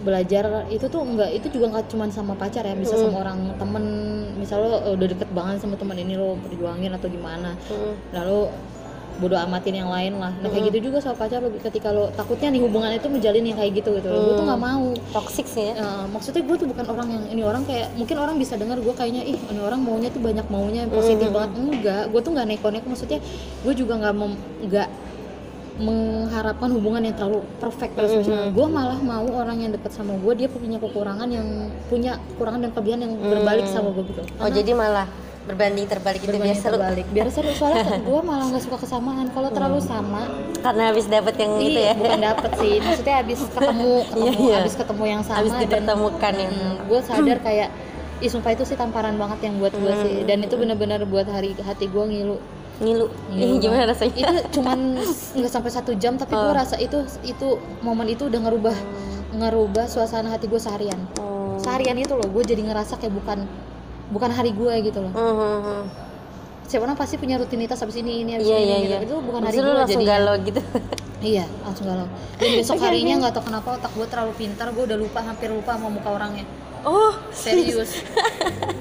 [0.00, 3.02] belajar itu tuh nggak itu juga nggak cuma sama pacar ya bisa Mm.
[3.02, 3.84] sama orang temen
[4.34, 7.94] misal lo udah deket banget sama temen ini lo perjuangin atau gimana Hmm.
[8.10, 8.48] lalu
[9.16, 10.68] bodo amatin yang lain lah nah kayak Mm.
[10.70, 13.92] gitu juga sama pacar lo ketika lo takutnya nih hubungan itu menjalin yang kayak gitu
[13.94, 14.48] gitu gue tuh Mm.
[14.48, 17.92] nggak mau toxic sih ya Eh, maksudnya gue tuh bukan orang yang ini orang kayak
[17.94, 21.36] mungkin orang bisa dengar gue kayaknya ih ini orang maunya tuh banyak maunya positif Mhm.
[21.36, 23.20] banget enggak gue tuh nggak neko-neko maksudnya
[23.60, 24.14] gue juga nggak
[24.64, 24.88] nggak
[25.80, 28.52] mengharapkan hubungan yang terlalu perfect terus Mhm.
[28.52, 31.48] gue malah mau orang yang dekat sama gue dia punya kekurangan yang
[31.88, 33.74] punya kekurangan dan kelebihan yang berbalik Hmm.
[33.74, 34.22] sama gue gitu.
[34.36, 35.08] Oh jadi malah
[35.40, 37.06] berbanding terbalik itu berbanding seru terbalik.
[37.10, 39.26] Biar seru soalnya gue malah nggak suka kesamaan.
[39.28, 40.22] Kalau terlalu sama
[40.60, 41.92] karena habis dapet yang Iya, ya.
[41.96, 42.74] bukan dapet sih.
[42.78, 44.56] Maksudnya habis ketemu ketemu Iya, iya.
[44.60, 47.70] habis ketemu yang sama habis dan dipertemukan yang gue sadar kayak
[48.20, 50.04] Ih, sumpah itu sih tamparan banget yang buat gue Hmm.
[50.04, 52.36] sih dan itu benar-benar buat hari hati gue ngilu
[52.80, 53.92] ngilu Ngilu Ih, gimana banget.
[53.92, 54.78] rasanya itu cuman
[55.36, 56.56] nggak sampai satu jam tapi gue Oh.
[56.56, 57.48] rasa itu itu
[57.80, 58.76] momen itu udah ngerubah
[59.30, 61.60] ngerubah suasana hati gue seharian Oh.
[61.60, 63.44] seharian itu loh gue jadi ngerasa kayak bukan
[64.08, 65.82] bukan hari gue gitu loh hmm.
[66.64, 68.90] siapa orang pasti punya rutinitas habis ini ini habis iya ini iya gitu.
[68.90, 70.62] iya itu bukan hari gue langsung jadinya galau gitu
[71.20, 72.08] Iya, langsung galau.
[72.40, 75.76] Dan besok harinya nggak tahu kenapa otak gue terlalu pintar, gue udah lupa, hampir lupa
[75.76, 76.48] sama muka orangnya.
[76.82, 78.00] Oh Serius.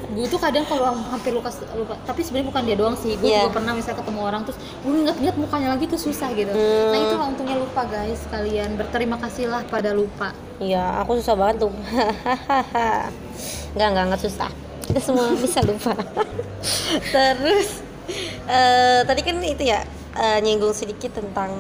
[0.09, 3.15] gue tuh kadang kalau hampir lupa, lupa tapi sebenarnya bukan dia doang sih.
[3.15, 3.45] Gue Iya.
[3.45, 6.51] juga pernah misalnya ketemu orang terus gue inget-inget mukanya lagi tuh susah gitu.
[6.51, 6.89] Hmm.
[6.91, 8.21] Nah itulah untungnya lupa guys.
[8.27, 10.31] Kalian berterima kasihlah pada lupa.
[10.59, 11.71] Iya, aku susah banget tuh.
[13.73, 14.49] Enggak, enggak, enggak susah.
[14.83, 15.93] Kita semua bisa lupa.
[17.05, 17.85] Terus
[18.49, 19.85] eh tadi kan itu ya
[20.17, 21.53] eh, nyinggung sedikit tentang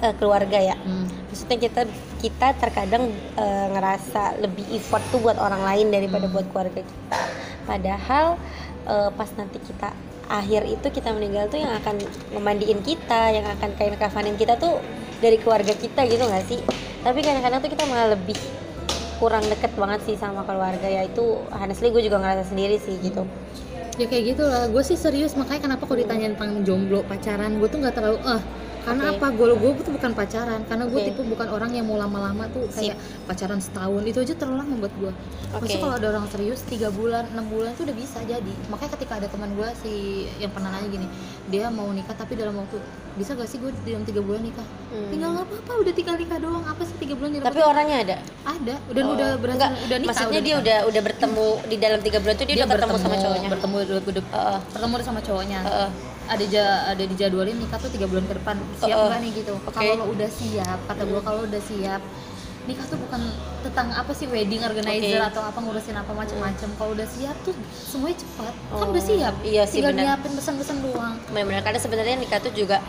[0.00, 0.76] eh, keluarga ya.
[0.76, 1.08] Hmm.
[1.26, 1.82] Maksudnya kita
[2.22, 7.18] kita terkadang eh, ngerasa lebih effort tuh buat orang lain daripada buat keluarga kita.
[7.66, 8.38] Padahal
[8.86, 9.90] eh, pas nanti kita
[10.26, 12.02] akhir itu kita meninggal tuh yang akan
[12.34, 14.82] memandiin kita, yang akan kain kafanin kita tuh
[15.22, 16.58] dari keluarga kita gitu nggak sih?
[17.06, 18.38] Tapi kadang-kadang tuh kita malah lebih
[19.16, 23.24] kurang deket banget sih sama keluarga ya itu honestly gue juga ngerasa sendiri sih gitu.
[23.96, 24.68] Ya kayak gitulah.
[24.68, 28.42] Gue sih serius makanya kenapa kalau ditanya tentang jomblo pacaran, gue tuh nggak terlalu eh
[28.86, 29.18] karena Oke.
[29.18, 31.06] apa gue gue tuh bukan pacaran karena gue Oke.
[31.10, 32.94] tipe bukan orang yang mau lama-lama tuh kayak
[33.26, 35.12] pacaran setahun itu aja terlalu lama buat gue
[35.48, 35.82] Maksudnya Oke.
[35.82, 39.26] kalau ada orang serius tiga bulan enam bulan tuh udah bisa jadi makanya ketika ada
[39.26, 39.92] teman gue si
[40.38, 41.06] yang pernah nanya gini
[41.46, 42.78] dia mau nikah tapi dalam waktu
[43.16, 45.10] bisa gak sih gue dalam tiga bulan nikah Hmm.
[45.10, 48.16] tinggal nggak apa-apa udah tinggal nikah doang apa sih tiga bulan Tapi orangnya ada.
[48.46, 50.62] ada udah Oh, udah berhasil enggak, udah nikah Maksudnya dia nikah.
[50.62, 53.48] udah udah bertemu di dalam tiga bulan tuh dia, udah ketemu sama cowoknya.
[53.50, 54.58] bertemu udah, udah, Heeh.
[54.70, 55.88] bertemu sama cowoknya Heeh.
[56.26, 58.56] Ada ja, ada dijadwalin nikah tuh tiga bulan ke depan.
[58.78, 59.54] Siap nggak nih gitu?
[59.58, 59.72] Oke.
[59.72, 62.02] kalau lo udah siap kata gua kalau udah siap
[62.66, 63.22] nikah tuh bukan
[63.62, 65.30] tentang apa sih wedding organizer Oke.
[65.30, 66.68] atau apa ngurusin apa macam-macam.
[66.74, 68.54] Kalau udah siap tuh semuanya cepat.
[68.54, 69.34] Kan Oh, udah siap.
[69.46, 70.18] Iya sih, tinggal benar.
[70.18, 71.14] nyiapin pesan-pesan doang.
[71.30, 72.82] Benar-benar karena sebenarnya nikah tuh juga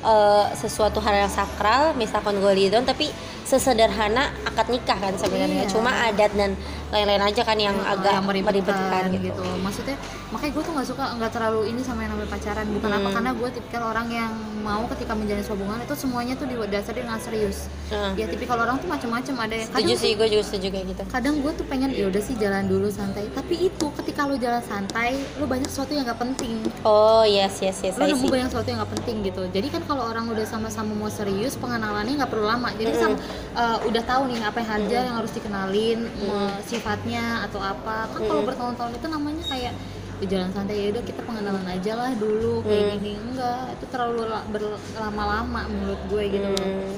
[0.00, 1.92] eh, sesuatu hal yang sakral.
[2.00, 3.12] Misalkan gue lidon tapi
[3.44, 5.68] sesederhana akad nikah kan sebenarnya.
[5.68, 5.72] Iya.
[5.72, 6.56] cuma adat dan
[6.90, 9.44] lain-lain aja kan yang Nah, agak yang meribetkan gitu, gitu.
[9.62, 9.96] maksudnya
[10.28, 12.66] makanya gue tuh nggak suka nggak terlalu ini sama yang namanya pacaran.
[12.66, 13.14] Bukan apa Hmm.
[13.14, 17.70] karena gue tipikal orang yang mau ketika menjalin hubungan itu semuanya tuh didasari dengan serius.
[17.88, 21.02] Nah, ya tipikal orang tuh macam-macam ada yang setuju sih gue juga setuju kayak gitu.
[21.08, 23.24] kadang gue tuh pengen ya udah sih jalan dulu santai.
[23.30, 26.60] Tapi itu ketika lo jalan santai lo banyak sesuatu yang gak penting.
[26.82, 29.42] Oh yes yes yes lo nemu banyak sesuatu yang gak penting gitu.
[29.48, 32.68] Jadi kan kalau orang udah sama-sama mau serius pengenalannya nggak perlu lama.
[32.72, 33.00] Jadi Mm-mm.
[33.00, 33.16] sama,
[33.56, 38.20] eh, udah tahu nih apa yang aja yang harus dikenalin me- sifatnya atau apa kan
[38.20, 38.48] kalau Mm.
[38.48, 39.72] bertahun-tahun itu namanya kayak
[40.16, 42.92] "Ya jalan santai ya udah kita pengenalan aja lah dulu kayak Mm.
[42.96, 46.96] gini enggak itu terlalu la- berlama-lama menurut gue gitu loh Hmm,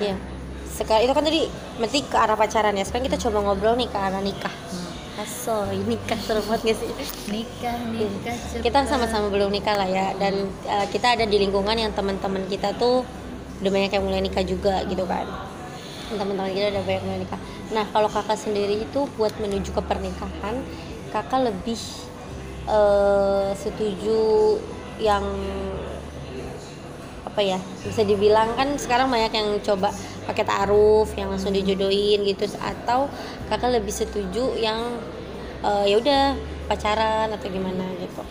[0.00, 0.14] Iya.
[0.66, 1.42] Sekarang itu kan tadi
[1.78, 2.82] berarti ke arah pacaran ya.
[2.82, 4.50] Sekarang kita coba ngobrol nih ke arah nikah.
[4.50, 4.90] Hmm.
[5.14, 6.90] Aso, nikah seru banget gak sih?
[7.30, 8.90] nikah nikah kita cepat.
[8.90, 10.34] sama-sama belum nikah lah ya dan
[10.66, 13.06] uh, kita ada di lingkungan yang teman-teman kita tuh
[13.62, 15.22] udah banyak yang mulai nikah juga gitu kan
[16.10, 17.40] teman-teman kita udah banyak mulai nikah
[17.72, 20.60] nah kalau kakak sendiri itu buat menuju ke pernikahan
[21.14, 21.80] kakak lebih
[22.68, 24.58] uh, setuju
[25.00, 25.24] yang
[27.24, 29.90] apa ya bisa dibilang kan sekarang banyak yang coba
[30.22, 33.10] pakai taaruf yang langsung dijodohin gitu atau
[33.50, 35.02] kakak lebih setuju yang
[35.66, 36.22] eh, ya udah
[36.70, 38.22] pacaran atau gimana gitu?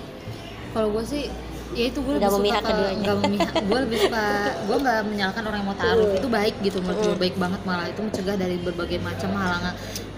[0.74, 1.28] Kalau gue sih
[1.74, 3.54] ya itu gue Nggak lebih memihak suka ke- nggak memihak.
[3.64, 4.24] Gue lebih suka
[4.64, 6.06] gue nggak menyalahkan orang yang mau taruh.
[6.06, 6.18] Hmm.
[6.18, 7.22] itu baik gitu menurut gue Hmm.
[7.22, 7.86] baik banget malah.
[7.88, 9.74] Itu mencegah dari berbagai macam halangan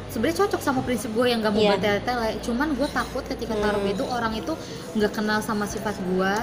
[0.08, 1.72] sebenarnya cocok sama prinsip gue yang gak mau Iya.
[1.76, 3.92] bertele-tele cuman gue takut ketika taruh Hmm.
[3.92, 4.54] itu orang itu
[4.94, 6.34] nggak kenal sama sifat gue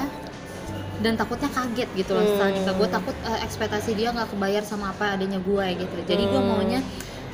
[1.01, 2.21] dan takutnya kaget gitu loh.
[2.23, 5.95] Setelah nikah gue takut eh, ekspektasi dia nggak kebayar sama apa adanya gue gitu.
[6.05, 6.81] Jadi gue maunya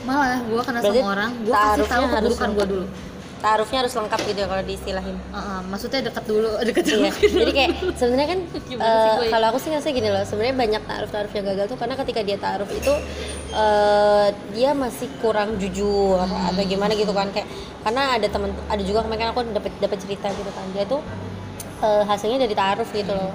[0.00, 2.86] malah gue kenal sama orang gue kasih tahu keburukan gue dulu
[3.38, 7.12] taarufnya harus lengkap gitu ya kalau diistilahin Uh, uh, maksudnya deket dulu deket dulu Iya,
[7.30, 8.40] jadi kayak sebenarnya kan
[8.74, 9.30] ya?
[9.30, 12.36] kalau aku sih ngerasa gini loh, sebenarnya banyak taaruf-taaruf yang gagal tuh karena ketika dia
[12.36, 12.92] taaruf itu
[13.54, 16.50] eh, dia masih kurang jujur Hmm.
[16.50, 17.46] atau gimana gitu kan kayak
[17.80, 21.00] karena ada teman ada juga kemarin aku dapat dapat cerita gitu kan dia tuh
[21.80, 23.32] eh, hasilnya dari taaruf gitu loh.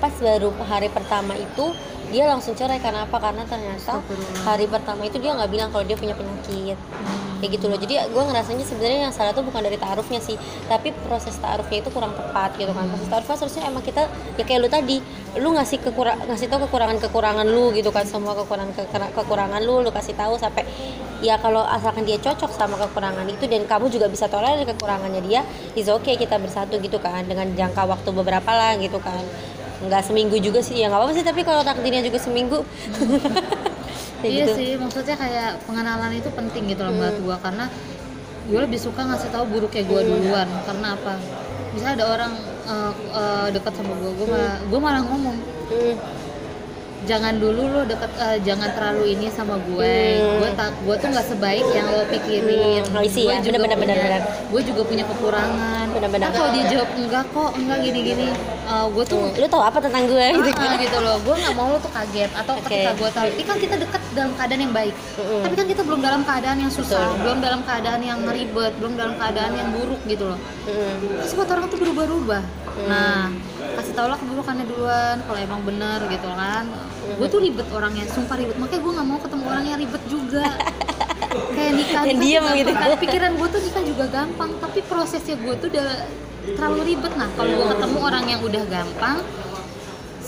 [0.00, 1.76] Pas baru hari pertama itu
[2.10, 3.16] dia langsung cerai karena apa?
[3.22, 4.02] Karena ternyata
[4.42, 6.76] hari pertama itu dia nggak bilang kalau dia punya penyakit.
[6.76, 7.30] Hmm.
[7.40, 7.78] kayak gitu loh.
[7.80, 10.36] Jadi gue ngerasanya sebenarnya yang salah tuh bukan dari taarufnya sih.
[10.68, 12.84] Tapi proses taarufnya itu kurang tepat gitu kan.
[12.92, 14.04] Proses taarufnya seharusnya emang kita
[14.36, 14.96] ya kayak lu tadi
[15.40, 18.04] lu ngasih kekurang ngasih tahu kekurangan kekurangan lu gitu kan.
[18.04, 20.68] Semua kekurangan kekura- kekurangan lu lu kasih tahu sampai
[21.24, 25.40] ya kalau asalkan dia cocok sama kekurangan itu dan kamu juga bisa tolerir kekurangannya dia
[25.72, 27.24] is okay kita bersatu gitu kan.
[27.24, 29.24] Dengan jangka waktu beberapa lah gitu kan
[29.80, 32.60] nggak seminggu juga sih ya nggak apa-apa sih tapi kalau takdirnya juga seminggu
[34.20, 34.52] Kayak iya gitu.
[34.54, 37.24] sih maksudnya kayak pengenalan itu penting gitu loh buat Hmm.
[37.24, 37.64] gua karena
[38.44, 40.10] gue lebih suka ngasih tahu buruknya gue Hmm.
[40.10, 41.12] duluan karena apa
[41.70, 42.32] bisa ada orang
[42.66, 45.36] eh, eh, dekat sama gue gue malah gue malah ngomong
[45.70, 45.94] Hmm.
[47.02, 50.36] Jangan dulu lo deket eh, jangan terlalu ini sama gue Hmm.
[50.38, 53.38] gue tak gue tuh nggak sebaik yang lo pikirin Hmm, I see ya.
[53.38, 56.22] Gue juga Bener, bener, punya- bener, gue juga punya kekurangan Bener-bener.
[56.22, 58.28] Nah, kalau dia jawab enggak kok enggak gini gini
[58.70, 61.78] gue tuh lu tahu apa tentang gue gitu Ah, gitu loh gue nggak mau lo
[61.78, 62.70] tuh kaget atau Oke.
[62.70, 65.42] ketika gue tahu ini kan kita dekat dalam keadaan yang baik Mm-mm.
[65.42, 67.18] tapi kan kita belum dalam keadaan yang susah Betul.
[67.20, 71.18] belum dalam keadaan yang ribet belum dalam keadaan yang buruk gitu loh Mm.
[71.18, 72.42] terus buat orang tuh berubah-ubah
[72.86, 73.26] nah
[73.76, 76.64] kasih tau lah keburukannya duluan kalau emang bener gitu kan.
[77.18, 78.56] Gue tuh ribet orangnya sumpah ribet.
[78.58, 80.46] Makanya gue nggak mau ketemu orang yang ribet juga.
[81.54, 82.72] Kayak nikah Yang diem tuh gitu.
[82.74, 82.88] kan.
[82.98, 84.50] pikiran gue tuh nikah juga gampang.
[84.58, 85.88] Tapi prosesnya gue tuh udah
[86.58, 87.28] terlalu ribet nah.
[87.38, 89.18] Kalau gue ketemu orang yang udah gampang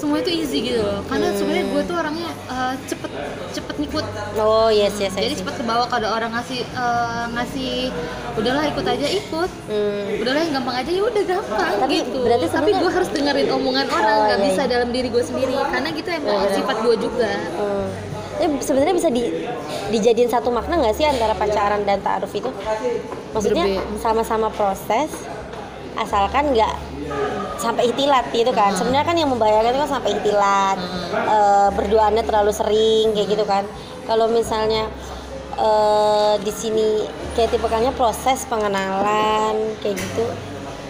[0.02, 3.10] semua itu easy gitu loh karena sebenarnya gue tuh orangnya eh, cepet
[3.54, 4.02] cepet ngikut
[4.34, 7.72] oh yes yes jadi cepet ke bawah kalau orang ngasih eh, ngasih
[8.34, 10.18] udahlah ikut aja ikut Hmm.
[10.18, 13.86] udahlah yang gampang aja ya udah gampang Tapi gitu berarti tapi gue harus dengerin omongan
[13.88, 14.70] orang Oh, nggak iya, bisa iya.
[14.70, 16.56] dalam diri gue sendiri karena gitu emang Iya, iya.
[16.58, 17.88] sifat gue juga Hmm.
[18.32, 19.22] Tapi sebenarnya bisa di,
[19.88, 22.50] dijadiin satu makna nggak sih antara pacaran dan taaruf itu?
[23.30, 25.14] Maksudnya sama-sama proses,
[25.94, 26.74] asalkan nggak
[27.58, 28.74] sampai ihtilat gitu kan.
[28.74, 28.78] Hmm.
[28.78, 30.78] Sebenarnya kan yang membayangkan itu kan sampai ihtilat,
[31.14, 33.62] eh, berduaannya terlalu sering kayak gitu kan.
[34.04, 34.90] Kalau misalnya
[35.52, 37.06] eh, di sini
[37.38, 40.24] kayak tipikalnya proses pengenalan kayak gitu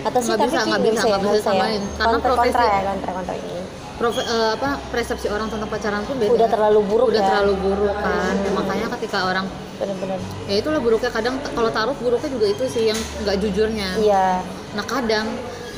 [0.03, 1.43] atau sih tapi bisa, nggak bisa, nggak bisa ya?
[1.47, 1.83] samain.
[1.95, 6.19] Karena kontra kontra ya kontra kontra ini Profe- eh, apa persepsi orang tentang pacaran pun
[6.19, 9.47] beda udah terlalu buruk udah ya terlalu buruk kan makanya ketika orang
[9.79, 10.19] bener-bener
[10.51, 14.43] ya itulah buruknya kadang kalau taruh buruknya juga itu sih yang nggak jujurnya iya
[14.75, 15.31] nah kadang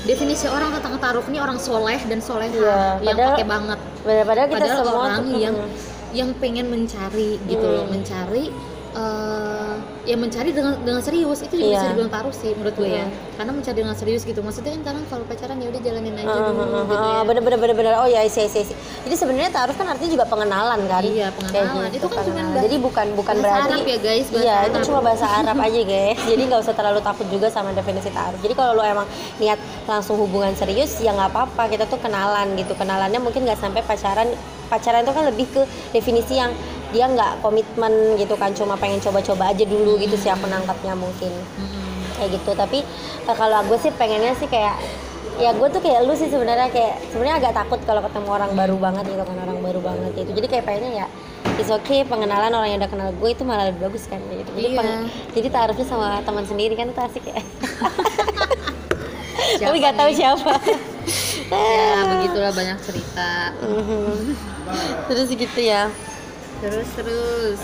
[0.04, 4.46] definisi orang tentang taruh ini orang soleh dan soleha Iya, yang pakai banget Padahal, padahal
[4.46, 5.56] kita padahal semua orang yang
[6.14, 7.92] yang pengen mencari gitu loh Hmm.
[7.92, 8.44] mencari
[8.94, 11.76] eh ya mencari dengan dengan serius itu juga Iya.
[11.78, 13.16] bisa dibilang taruh sih menurut gue ya Hmm.
[13.34, 16.36] karena mencari dengan serius gitu maksudnya kan kadang kalau pacaran ya udah jalanin aja Ah,
[16.44, 18.74] dulu ah, ah, gitu ah, ya bener bener bener bener oh ya isi isi isi.
[19.00, 21.88] jadi sebenarnya taaruf kan artinya juga pengenalan kan Iya, pengenalan.
[21.90, 22.52] Itu kan cuman pengenalan.
[22.52, 24.86] bah- jadi bukan bukan bahasa berarti Arab ya, guys, bahasa iya itu Arab.
[24.86, 28.54] cuma bahasa Arab aja guys jadi nggak usah terlalu takut juga sama definisi taaruf jadi
[28.54, 29.06] kalau lo emang
[29.38, 33.80] niat langsung hubungan serius ya nggak apa-apa kita tuh kenalan gitu kenalannya mungkin nggak sampai
[33.80, 34.28] pacaran
[34.66, 36.52] pacaran itu kan lebih ke definisi yang
[36.94, 41.34] dia nggak komitmen gitu kan cuma pengen coba-coba aja dulu gitu sih aku nangkapnya mungkin.
[41.34, 41.82] Mm-mm.
[42.14, 42.78] kayak gitu tapi
[43.20, 44.78] eh, kalau gue sih pengennya sih kayak
[45.34, 48.76] ya gue tuh kayak lu sih sebenarnya kayak sebenarnya agak takut kalau ketemu orang baru
[48.78, 50.30] banget gitu kan orang baru banget gitu.
[50.32, 51.06] Jadi kayak pengennya ya
[51.54, 54.46] it's okay pengenalan orang yang udah kenal gue itu malah lebih bagus kan gitu.
[54.48, 54.78] Jadi Iya.
[54.78, 57.42] peng- jadi taruhnya sama teman sendiri kan itu asik ya.
[59.60, 60.54] Tapi gak tahu siapa.
[61.46, 63.52] ya begitulah banyak cerita.
[63.60, 64.34] Mhm.
[65.04, 65.92] terus gitu ya
[66.64, 67.60] terus terus.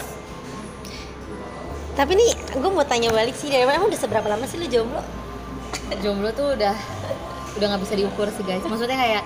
[1.96, 5.00] Tapi nih gue mau tanya balik sih dari mana udah seberapa lama sih lu jomblo?
[6.04, 6.76] Jomblo tuh udah
[7.56, 8.60] udah nggak bisa diukur sih guys.
[8.68, 9.24] Maksudnya kayak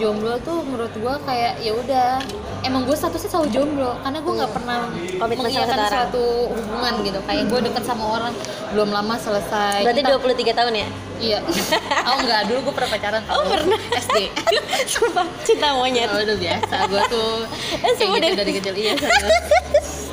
[0.00, 2.08] jomblo tuh menurut gue kayak ya udah
[2.62, 4.78] emang gue statusnya selalu jomblo karena gue nggak pernah
[5.14, 5.52] Komitmen
[5.86, 8.32] suatu hubungan gitu kayak gue deket sama orang
[8.70, 10.16] belum lama selesai Berarti Kita-
[10.48, 10.88] 23 tahun ya?
[11.20, 11.38] iya
[12.08, 13.78] oh enggak dulu gue pernah pacaran oh pernah.
[13.92, 14.16] SD
[14.90, 16.08] Sumpah, cinta monyet.
[16.08, 17.32] oh, udah biasa gue tuh
[17.76, 18.92] Eh, kayak gitu dari- kecil iya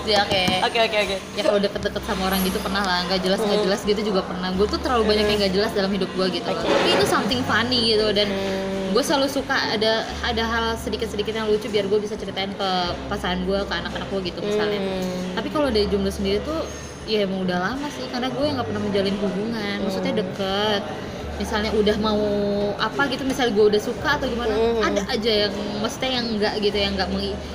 [0.05, 1.15] ya kayak Oke oke oke.
[1.33, 3.65] ya kalau deket-deket sama orang gitu pernah lah nggak jelas nggak Hmm.
[3.65, 6.47] jelas gitu juga pernah gue tuh terlalu banyak yang nggak jelas dalam hidup gue gitu.
[6.47, 6.63] Oke.
[6.63, 8.76] tapi itu something funny gitu dan Hmm.
[8.87, 12.69] Gue selalu suka ada ada hal sedikit-sedikit yang lucu biar gue bisa ceritain ke
[13.07, 15.35] pasangan gue ke anak-anak gue gitu misalnya Hmm.
[15.35, 16.61] tapi kalau dari jomblo sendiri tuh
[17.05, 20.21] ya emang udah lama sih karena gue nggak pernah menjalin hubungan maksudnya Hmm.
[20.21, 20.81] deket
[21.37, 22.21] misalnya udah mau
[22.81, 24.81] apa gitu misalnya gue udah suka atau gimana Hmm.
[24.81, 27.09] ada aja yang maksudnya yang enggak gitu yang enggak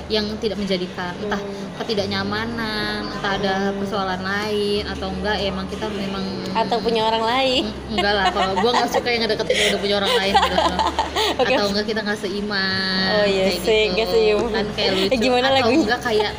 [0.07, 1.62] yang tidak menjadikan entah Hmm.
[1.75, 7.63] Ketidaknyamanan entah ada persoalan lain atau enggak ya emang kita memang Atau punya orang lain.
[7.65, 10.57] Mm, enggak lah kalau gue nggak suka yang ngedeketin udah punya orang lain gitu
[11.41, 11.51] Oke.
[11.51, 14.11] atau enggak kita nggak seiman Oh, iya kayak sih, gitu.
[14.11, 14.49] seiman.
[14.51, 15.81] kan kayak lucu Eh, gimana atau lagunya?
[15.83, 16.31] enggak kayak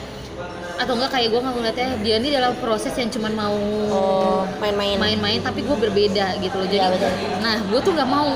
[0.74, 3.56] atau enggak kayak gue nggak ngeliatnya dia ini dalam proses yang cuman mau
[3.90, 4.98] Oh, main-main.
[4.98, 7.10] main-main tapi gue berbeda gitu loh jadi betul.
[7.40, 8.26] nah gue tuh nggak mau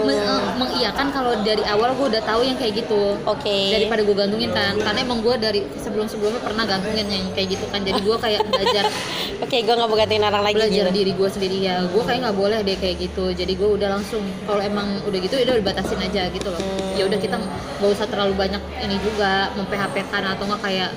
[0.00, 0.34] men- Hmm.
[0.34, 3.58] eh, mengiyakan kalau dari awal gue udah tahu yang kayak gitu Oke.
[3.70, 7.64] daripada gue gantungin kan karena emang gue dari sebelum sebelumnya pernah gantungin yang kayak gitu
[7.66, 8.84] kan jadi gue kayak belajar
[9.44, 10.94] Oke, gue nggak bogatin orang lagi belajar gitu.
[10.94, 14.22] diri gue sendiri ya gue kayak nggak boleh deh kayak gitu jadi gue udah langsung
[14.42, 16.94] kalau emang udah gitu ya udah dibatasin aja gitu loh Hmm.
[16.94, 20.90] ya udah kita nggak usah terlalu banyak ini juga memphp kan atau nggak kayak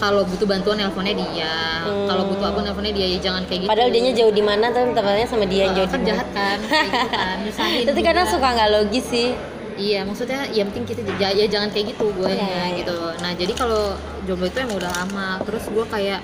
[0.00, 2.08] kalau butuh bantuan nelponnya dia Hmm.
[2.08, 4.90] kalau butuh apa nelponnya dia ya jangan kayak gitu Padahal dianya jauh di mana tuh
[4.90, 6.72] tempatnya sama dia yang Ah, jauh kan jahat kan gitu
[7.12, 7.36] kan
[7.88, 9.30] Tapi kadang suka nggak logis sih.
[9.78, 12.76] iya maksudnya ya penting kita j- ya jangan kayak gitu gue Iya.
[12.76, 16.20] gitu nah jadi kalau jomblo itu emang udah lama terus gue kayak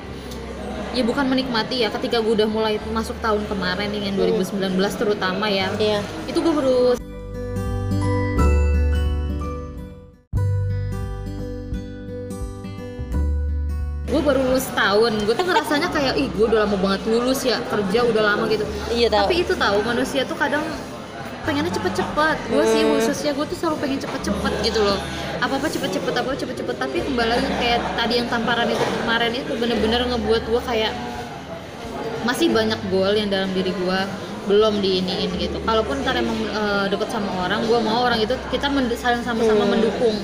[0.93, 5.49] ya bukan menikmati ya ketika gue udah mulai masuk tahun kemarin nih yang 2019 terutama
[5.49, 6.01] ya Iya.
[6.27, 6.77] itu gue baru
[14.27, 15.13] baru lulus tahun.
[15.23, 18.67] Gue tuh ngerasanya kayak ih gue udah lama banget lulus ya kerja udah lama gitu.
[18.91, 19.19] Iya tahu.
[19.23, 20.67] tapi itu tahu manusia tuh kadang
[21.47, 22.37] pengennya cepet-cepet.
[22.51, 22.93] Gue sih Hmm.
[22.99, 24.99] khususnya gue tuh selalu pengen cepet-cepet gitu loh.
[25.39, 26.77] Apa apa cepet-cepet apa cepet-cepet.
[26.77, 30.93] Tapi kembali lagi kayak tadi yang tamparan itu kemarin itu bener-bener ngebuat gue kayak
[32.27, 34.01] masih banyak goal yang dalam diri gue
[34.51, 35.59] belum diiniin gitu.
[35.63, 38.67] Kalaupun ntar emang eh, deket sama orang gue mau orang itu kita
[38.99, 39.71] saling sama-sama Hmm.
[39.79, 40.17] mendukung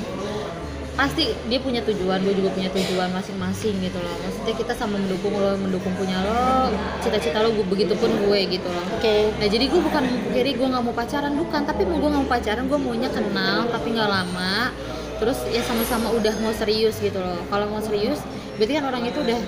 [0.93, 5.33] pasti dia punya tujuan gue juga punya tujuan masing-masing gitu loh maksudnya kita sama mendukung
[5.33, 6.69] lo mendukung punya lo
[7.01, 9.35] cita-cita lo gue begitupun gue gitu loh Oke.
[9.35, 12.31] Nah jadi gue bukan kiri gue nggak mau pacaran bukan, tapi mau gue nggak mau
[12.31, 14.71] pacaran gue maunya kenal tapi nggak lama.
[15.19, 17.43] Terus ya sama-sama udah mau serius gitu loh.
[17.51, 18.23] Kalau mau serius,
[18.55, 19.41] berarti kan orang itu udah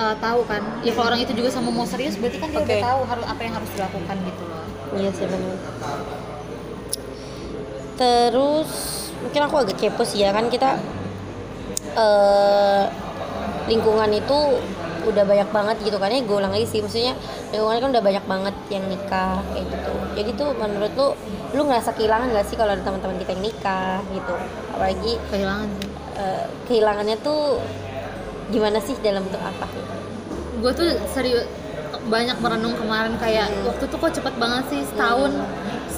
[0.00, 0.64] uh, tahu kan.
[0.80, 2.72] Ya kalau orang itu juga sama mau serius, berarti kan dia Oke.
[2.72, 4.66] udah tahu harus apa yang harus dilakukan gitu loh.
[4.96, 5.56] Iya sih benar.
[8.00, 8.70] Terus
[9.20, 10.80] mungkin aku agak kepo sih ya kan kita
[11.96, 12.84] eh
[13.70, 14.38] lingkungan itu
[15.00, 17.16] udah banyak banget gitu kan ya gue ulang lagi sih maksudnya
[17.54, 19.92] lingkungan kan udah banyak banget yang nikah kayak gitu.
[20.18, 21.08] Jadi tuh menurut lu
[21.56, 24.34] lu ngerasa kehilangan gak sih kalau ada teman-teman kita yang nikah gitu?
[24.76, 25.88] Apalagi Kehilangan sih.
[26.20, 27.58] eh, kehilangannya tuh
[28.52, 29.66] gimana sih dalam bentuk apa?
[29.72, 29.94] Gitu
[30.60, 31.48] Gue tuh serius
[32.00, 35.32] banyak merenung kemarin kayak waktu tuh kok cepet banget sih setahun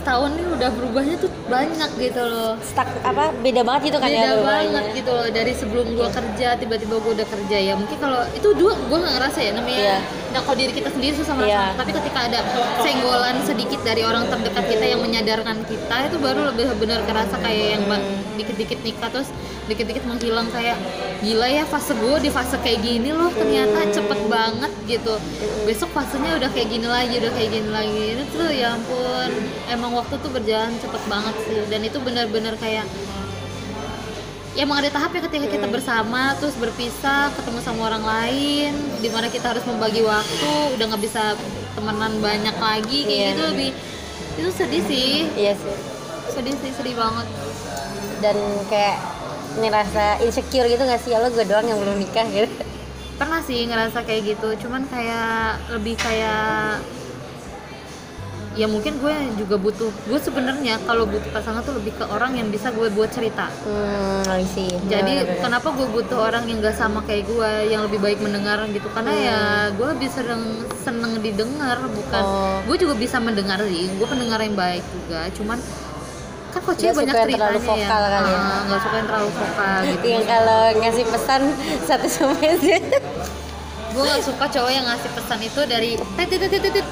[0.02, 2.52] setahun nih udah berubahnya tuh banyak gitu loh.
[2.66, 6.48] Stuck apa beda banget gitu kan ya beda banget gitu loh dari sebelum gue kerja
[6.58, 7.74] tiba-tiba gue udah kerja ya.
[7.78, 9.98] Mungkin kalau itu dua gue nggak ngerasa ya namanya Iya.
[10.32, 11.52] Nah kalau diri kita sendiri susah merasa.
[11.52, 11.64] Iya.
[11.76, 12.40] tapi ketika ada
[12.80, 17.66] senggolan sedikit dari orang terdekat kita yang menyadarkan kita itu baru lebih benar kerasa kayak
[17.76, 18.00] yang ba-
[18.34, 19.28] dikit-dikit nikah terus
[19.68, 20.74] dikit-dikit menghilang kayak
[21.20, 25.14] gila ya fase gue di fase kayak gini loh ternyata cepet banget gitu.
[25.62, 28.18] Besok fasenya udah kayak gini lagi udah kayak gini lagi.
[28.18, 29.30] Itu tuh ya ampun
[29.70, 31.62] emang waktu tuh berjalan cepet banget sih.
[31.70, 32.82] Dan itu benar-benar kayak
[34.52, 39.32] ya emang ada tahapnya ketika kita bersama terus berpisah ketemu sama orang lain di mana
[39.32, 41.32] kita harus membagi waktu udah nggak bisa
[41.72, 43.28] temenan banyak lagi kayak Iya.
[43.32, 43.70] gitu lebih
[44.32, 45.28] itu sedih sih.
[45.36, 45.76] Iya sih.
[46.32, 47.28] Sedih sih sedih banget.
[48.24, 48.36] Dan
[48.68, 48.96] kayak
[49.60, 51.12] ngerasa insecure gitu gak sih?
[51.12, 52.48] Ya lo gue doang yang belum nikah gitu.
[53.20, 56.80] Pernah sih ngerasa kayak gitu cuman kayak lebih kayak
[58.52, 62.48] ya mungkin gue juga butuh gue sebenarnya kalau butuh pasangan tuh lebih ke orang yang
[62.48, 65.40] bisa gue buat cerita hmm I see jadi Bener-bener.
[65.40, 69.12] kenapa gue butuh orang yang gak sama kayak gue yang lebih baik mendengar gitu karena
[69.14, 69.38] ya
[69.72, 70.42] gue lebih seneng
[70.78, 72.60] seneng didengar bukan Oh.
[72.64, 75.58] gue juga bisa mendengar sih gue pendengar yang baik juga cuman
[76.52, 78.36] kan kok Nggak banyak suka yang terlalu ceritanya ya vokal kali ya?
[78.36, 81.42] Ah, nggak suka yang terlalu vokal gitu yang kalau ngasih pesan
[81.82, 82.76] satu sama aja
[83.92, 86.86] gue gak suka cowok yang ngasih pesan itu dari tit tit tit, tit.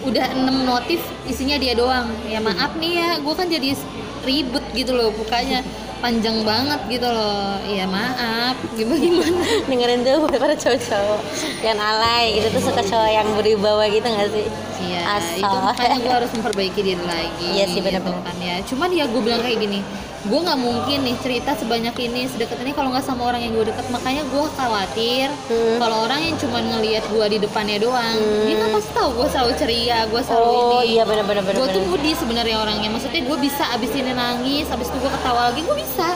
[0.00, 3.76] Udah 6 notif isinya dia doang ya maaf nih ya gue kan jadi
[4.24, 5.60] ribet gitu loh bukanya
[6.00, 11.20] panjang banget gitu loh ya maaf gimana gimana dengerin tuh buat para cowok-cowok
[11.60, 14.48] yang alay gitu tuh suka cowok yang berwibawa gitu gak sih
[14.80, 15.44] Iya, Asal.
[15.44, 17.48] itu makanya gue harus memperbaiki diri lagi.
[17.52, 18.24] Iya sih, gitu benar-benar.
[18.24, 18.56] kan ya.
[18.64, 19.84] Cuman ya gue bilang kayak gini,
[20.20, 23.72] gue nggak mungkin nih cerita sebanyak ini sedekat ini kalau nggak sama orang yang gue
[23.72, 23.88] deket.
[23.88, 25.80] Makanya gue khawatir Hmm.
[25.80, 29.52] kalau orang yang cuma ngelihat gue di depannya doang, dia nggak pasti tahu gue selalu
[29.56, 30.92] ceria, gue selalu oh ini.
[30.92, 32.92] iya benar-benar gue tuh moody sebenarnya orangnya.
[32.92, 36.08] Maksudnya gue bisa abis ini nangis, abis itu gue ketawa lagi, gue bisa.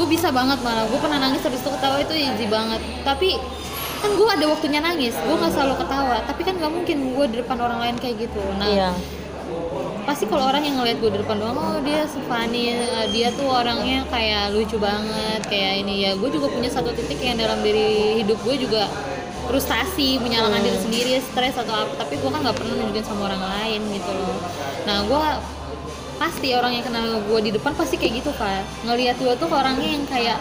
[0.00, 0.88] Gue bisa banget malah.
[0.88, 2.80] Gue pernah nangis abis itu ketawa itu easy banget.
[3.04, 3.36] Tapi
[4.00, 6.24] kan gue ada waktunya nangis, gue nggak selalu ketawa.
[6.24, 8.40] Tapi kan nggak mungkin gue di depan orang lain kayak gitu.
[8.56, 8.90] Nah, iya
[10.06, 13.48] pasti kalau orang yang ngeliat gue di depan doang oh dia funny eh, dia tuh
[13.48, 16.08] orangnya kayak lucu banget kayak ini.
[16.08, 18.88] Ya gue juga punya satu titik yang dalam diri hidup gue juga
[19.50, 21.92] frustasi menyalahkan diri sendiri stres atau apa.
[22.00, 24.38] Tapi gue kan nggak pernah nunjukin sama orang lain gitu loh.
[24.88, 25.22] Nah gue
[26.20, 29.88] pasti orang yang kenal gue di depan pasti kayak gitu kan ngelihat gue tuh orangnya
[29.88, 30.36] yang kayak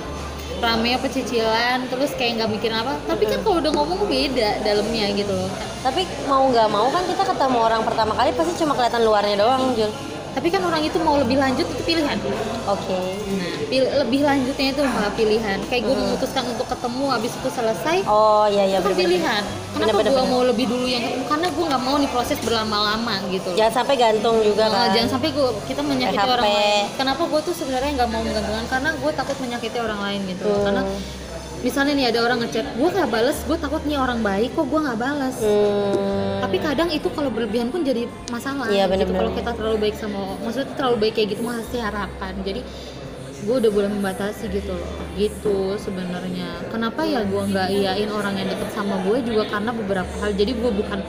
[0.59, 2.99] rame pecicilan terus kayak nggak mikirin apa.
[3.07, 5.49] Tapi kan kalau udah ngomong beda dalamnya gitu loh.
[5.81, 9.73] Tapi mau nggak mau kan kita ketemu orang pertama kali pasti cuma kelihatan luarnya doang
[9.73, 9.91] Jul
[10.39, 12.15] tapi kan orang itu mau lebih lanjut itu pilihan
[12.65, 12.99] oke
[13.29, 15.59] Nah, pil- lebih lanjutnya itu malah pilihan.
[15.67, 19.05] Kayak gue memutuskan untuk ketemu, habis itu selesai, oh iya iya itu kan benar-benar.
[19.05, 19.43] pilihan.
[19.69, 20.25] Kenapa gue bener.
[20.25, 21.25] mau lebih dulu yang ketemu?
[21.27, 23.49] Karena gue nggak mau nih proses berlama-lama gitu.
[23.53, 26.31] jangan sampai gantung juga Nah, kan jangan sampai gue kita menyakiti PHP.
[26.31, 26.83] orang lain.
[26.97, 28.65] Kenapa gue tuh sebenarnya nggak mau menggantungkan?
[28.67, 30.47] Karena gue takut menyakiti orang lain gitu.
[30.47, 30.63] Hmm.
[30.65, 30.81] Karena
[31.59, 34.79] misalnya nih ada orang ngechat, gue nggak bales, gue takut nih orang baik kok gue
[34.79, 35.37] nggak bales.
[35.43, 36.39] Hmm.
[36.39, 38.71] Tapi kadang itu kalau berlebihan pun jadi masalah.
[38.71, 38.91] Iya, gitu.
[38.95, 39.19] bener-bener.
[39.19, 42.33] Kalau kita terlalu baik sama, maksudnya terlalu baik kayak gitu masih harapan.
[42.47, 42.61] Jadi
[43.39, 44.91] gue udah boleh membatasi gitu loh.
[45.15, 46.63] Gitu sebenarnya.
[46.71, 50.31] Kenapa ya gue nggak iyain orang yang deket sama gue juga karena beberapa hal.
[50.35, 50.99] Jadi gue bukan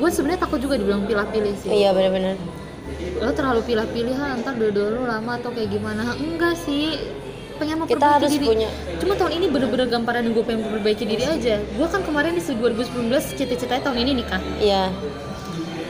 [0.00, 1.68] gue sebenarnya takut juga dibilang pilih-pilih sih.
[1.76, 2.40] iya benar-benar
[3.20, 6.16] Lo terlalu pilih-pilih ntar dua-dua lo lama atau kayak gimana?
[6.16, 6.96] Enggak sih.
[7.60, 8.46] Pengen memperbaiki kita harus diri.
[8.48, 8.68] punya.
[8.96, 11.60] Cuma tahun ini bener-bener gamparan gue pengen memperbaiki diri aja.
[11.60, 14.88] Gue kan kemarin di 2019 cita-citanya tahun ini nikah iya.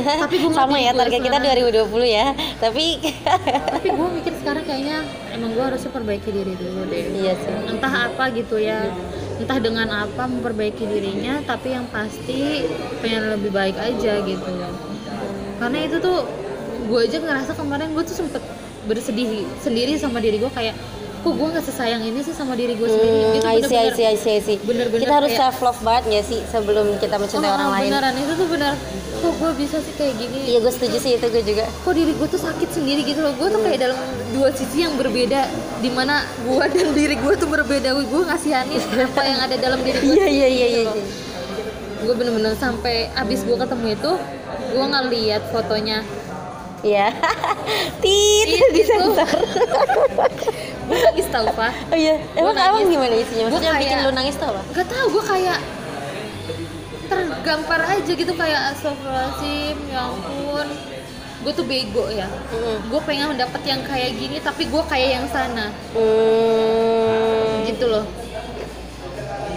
[0.00, 1.86] Tapi gua sama ya gue target kita sekarang.
[1.94, 2.26] 2020 ya.
[2.58, 2.84] Tapi
[3.78, 4.98] tapi gue mikir sekarang kayaknya
[5.30, 7.04] emang gue harus perbaiki diri dulu deh.
[7.22, 7.54] Iya sih.
[7.70, 8.90] Entah apa gitu ya.
[9.38, 12.66] Entah dengan apa memperbaiki dirinya tapi yang pasti
[12.98, 14.50] pengen lebih baik aja gitu.
[15.62, 16.26] Karena itu tuh
[16.90, 18.42] gue aja ngerasa kemarin gue tuh sempet
[18.88, 20.74] bersedih sendiri sama diri gue kayak
[21.20, 23.84] kok gue nggak sesayang ini sih sama diri gue sendiri Hmm, gitu I see, I
[23.84, 24.56] bener-bener see, I see, I see.
[24.58, 27.82] bener-bener Kita harus kayak- self love banget ya sih sebelum kita mencintai Oh, orang lain.
[27.86, 28.72] beneran itu tuh bener
[29.12, 31.64] kok gue bisa sih kayak gini Iya, gue setuju sih itu gue juga.
[31.68, 33.98] kok diri gue tuh sakit sendiri gitu loh gue tuh kayak dalam
[34.30, 35.40] dua sisi yang berbeda
[35.78, 39.98] di mana gue dan diri gue tuh berbeda gue ngasihanin apa yang ada dalam diri
[39.98, 40.82] gue Iya, iya, iya, iya.
[40.86, 41.04] iya.
[42.00, 44.12] gue bener-bener sampai abis gue ketemu itu
[44.70, 46.00] gue ngeliat fotonya
[46.80, 47.12] Iya.
[48.00, 49.04] Tit, Tit, di gitu.
[50.90, 52.68] gue nangis tau pak Oh iya, emang nangis.
[52.68, 53.42] emang gimana isinya?
[53.42, 54.60] Gua Maksudnya bikin kayak- lu nangis tuh apa?
[54.68, 55.58] gak tau gue kayak
[57.06, 60.66] tergampar aja gitu kayak astagfirullahaladzim ya ampun
[61.40, 62.76] gue tuh bego ya Mm-mm.
[62.86, 67.64] gue pengen dapet yang kayak gini tapi gue kayak yang sana Hmm.
[67.64, 68.04] gitu loh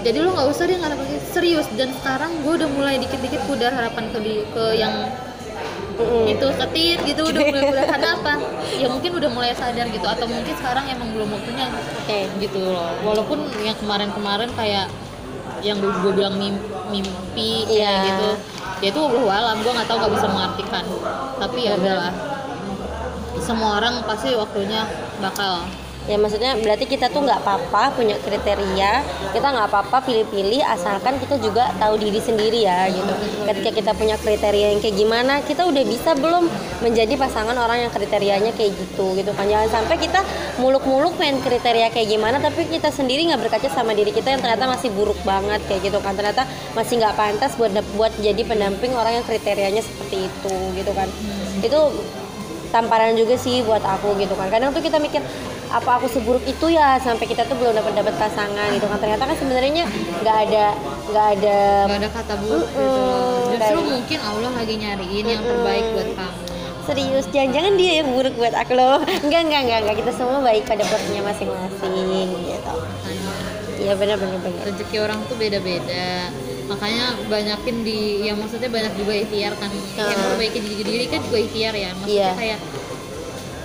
[0.02, 4.10] jadi lo nggak usah deh ngarep serius dan sekarang gue udah mulai dikit-dikit pudar harapan
[4.10, 4.92] ke di, ke yang
[6.04, 6.26] Mm-mm.
[6.30, 8.34] itu ketit gitu udah mulai karena apa
[8.74, 12.20] ya mungkin udah mulai sadar gitu atau mungkin sekarang emang belum waktunya Oke.
[12.38, 14.88] gitu loh walaupun yang kemarin-kemarin kayak
[15.64, 17.94] yang gue bilang mim- mimpi kayak Iya.
[18.06, 18.30] gitu
[18.80, 20.84] ya itu Allah alam gue nggak tahu nggak bisa mengartikan
[21.40, 22.12] tapi ya udahlah
[23.40, 24.84] semua orang pasti waktunya
[25.20, 25.64] bakal
[26.04, 28.92] Ya maksudnya berarti kita tuh nggak apa-apa punya kriteria,
[29.32, 33.14] kita nggak apa-apa pilih-pilih asalkan kita juga tahu diri sendiri ya gitu.
[33.48, 36.52] Ketika kita punya kriteria yang kayak gimana, kita udah bisa belum
[36.84, 39.48] menjadi pasangan orang yang kriterianya kayak gitu gitu kan.
[39.48, 40.20] Jangan sampai kita
[40.60, 44.68] muluk-muluk pengen kriteria kayak gimana, tapi kita sendiri nggak berkaca sama diri kita yang ternyata
[44.68, 46.20] masih buruk banget kayak gitu kan.
[46.20, 46.44] Ternyata
[46.76, 51.08] masih nggak pantas buat buat jadi pendamping orang yang kriterianya seperti itu gitu kan.
[51.64, 51.96] Itu
[52.74, 55.22] tamparan juga sih buat aku gitu kan kadang tuh kita mikir
[55.74, 58.98] apa aku seburuk itu ya sampai kita tuh belum dapat dapat pasangan gitu kan.
[58.98, 59.84] Ternyata kan sebenarnya
[60.22, 60.66] nggak ada
[61.10, 61.58] nggak ada
[61.90, 63.10] nggak ada kata buruk gitu loh.
[63.10, 66.42] Mm-mm, justru kayak- mungkin Allah lagi nyariin yang terbaik buat kamu.
[66.84, 69.00] Serius jangan-jangan dia yang buruk buat aku loh.
[69.24, 71.94] Enggak enggak enggak enggak kita semua baik pada porsinya masing-masing
[72.44, 72.74] gitu.
[73.80, 74.62] Iya benar benar benar.
[74.64, 76.30] Rezeki orang tuh beda-beda.
[76.64, 79.68] Makanya banyakin di yang maksudnya banyak juga ikhtiar kan.
[79.94, 80.16] Yang Ah.
[80.16, 81.90] memperbaiki diri diri kan juga ikhtiar ya.
[81.94, 82.32] Maksudnya Iya.
[82.38, 82.60] kayak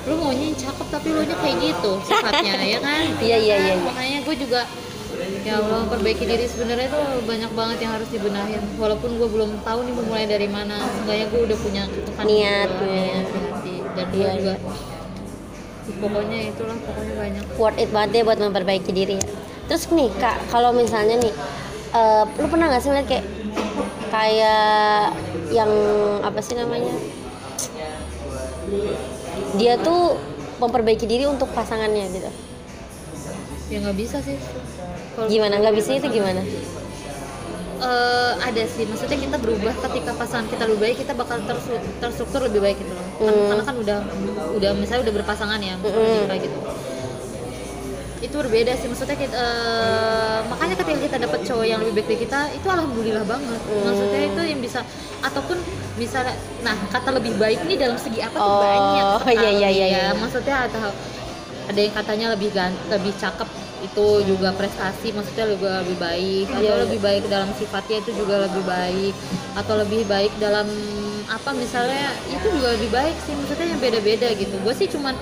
[0.07, 3.57] lu maunya yang cakep tapi lu nya kayak gitu sifatnya ya kan Iya, iya, iya,
[3.57, 3.75] iya.
[3.83, 4.61] makanya gue juga
[5.43, 9.79] ya Allah memperbaiki diri sebenarnya tuh banyak banget yang harus dibenahin walaupun gue belum tahu
[9.89, 13.03] nih mulai dari mana seenggaknya gue udah punya ketukan Niat, iya.
[13.17, 14.55] niat di hati dan Iya, gue juga
[15.89, 19.27] pokoknya itulah pokoknya banyak worth it banget deh buat memperbaiki diri ya.
[19.73, 21.33] Terus nih kak, kalau misalnya nih,
[21.97, 23.27] eh, lu pernah nggak sih ngeliat kayak
[24.13, 25.13] kayak
[25.53, 25.73] yang
[26.21, 26.93] apa sih namanya?
[29.55, 30.19] Dia tuh
[30.59, 32.31] memperbaiki diri untuk pasangannya gitu.
[33.69, 34.33] ya nggak bisa sih
[35.13, 36.41] Kalau- Gimana nggak bisa itu gimana?
[37.79, 41.39] Eh, ada sih maksudnya kita berubah ketika pasangan kita lebih baik kita bakal
[42.01, 43.47] terstruktur lebih baik gitu loh Hmm.
[43.47, 43.99] karena kan udah
[44.53, 45.77] udah misalnya udah berpasangan ya
[46.27, 46.59] kayak gitu
[48.19, 52.19] itu berbeda sih maksudnya kita, eh, makanya ketika kita dapat cowok yang lebih baik dari
[52.21, 53.85] kita itu alhamdulillah banget Hmm.
[53.85, 54.81] maksudnya itu yang bisa
[55.21, 55.57] ataupun
[55.95, 59.69] misalnya nah kata lebih baik ini dalam segi apa tuh Oh, banyak iya, iya, iya,
[59.69, 59.87] sekali iya.
[59.89, 60.07] ya.
[60.14, 60.91] maksudnya atau
[61.69, 63.49] ada yang katanya lebih gan lebih cakep
[63.79, 66.83] itu juga prestasi maksudnya juga lebih baik atau Iya.
[66.83, 69.14] lebih baik dalam sifatnya itu juga lebih baik
[69.55, 70.66] atau lebih baik dalam
[71.29, 75.14] apa misalnya itu juga lebih baik sih maksudnya yang beda-beda gitu gue sih cuman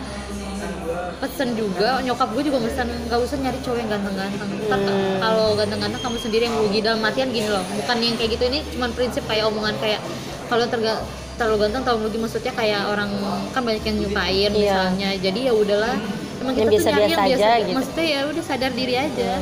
[1.16, 5.18] pesen juga nyokap gue juga pesan nggak usah nyari cowok yang ganteng-ganteng Hmm.
[5.18, 8.58] kalau ganteng-ganteng kamu sendiri yang rugi dalam artian gini loh bukan yang kayak gitu ini
[8.68, 10.00] cuman prinsip kayak omongan kayak
[10.46, 11.00] kalau terga
[11.34, 13.10] terlalu ganteng terlalu rugi maksudnya kayak orang
[13.50, 14.52] kan banyak yang nyukain Iya.
[14.52, 15.94] misalnya jadi ya udahlah
[16.36, 17.74] emang Yang kita tuh nyari biasa-biasa aja gitu.
[17.74, 19.30] maksudnya ya udah sadar diri aja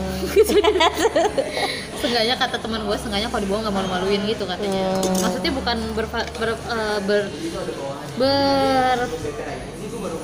[1.96, 4.92] Seenggaknya kata teman gue, seenggaknya kalau dibawa nggak malu-maluin gitu katanya.
[4.94, 5.24] Hmm.
[5.24, 7.22] Maksudnya bukan ber, ber, eh, ber,
[8.14, 8.98] ber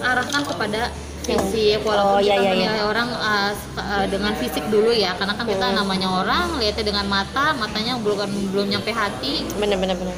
[0.03, 0.93] arahkan kepada
[1.33, 2.83] fisik walaupun Oh, iya, kita iya, iya.
[2.83, 3.09] orang
[3.51, 5.76] s- eh, dengan fisik dulu ya karena kan kita Hmm.
[5.78, 8.18] namanya orang lihatnya dengan mata matanya belum
[8.51, 10.16] belum nyampe hati Bener bener bener.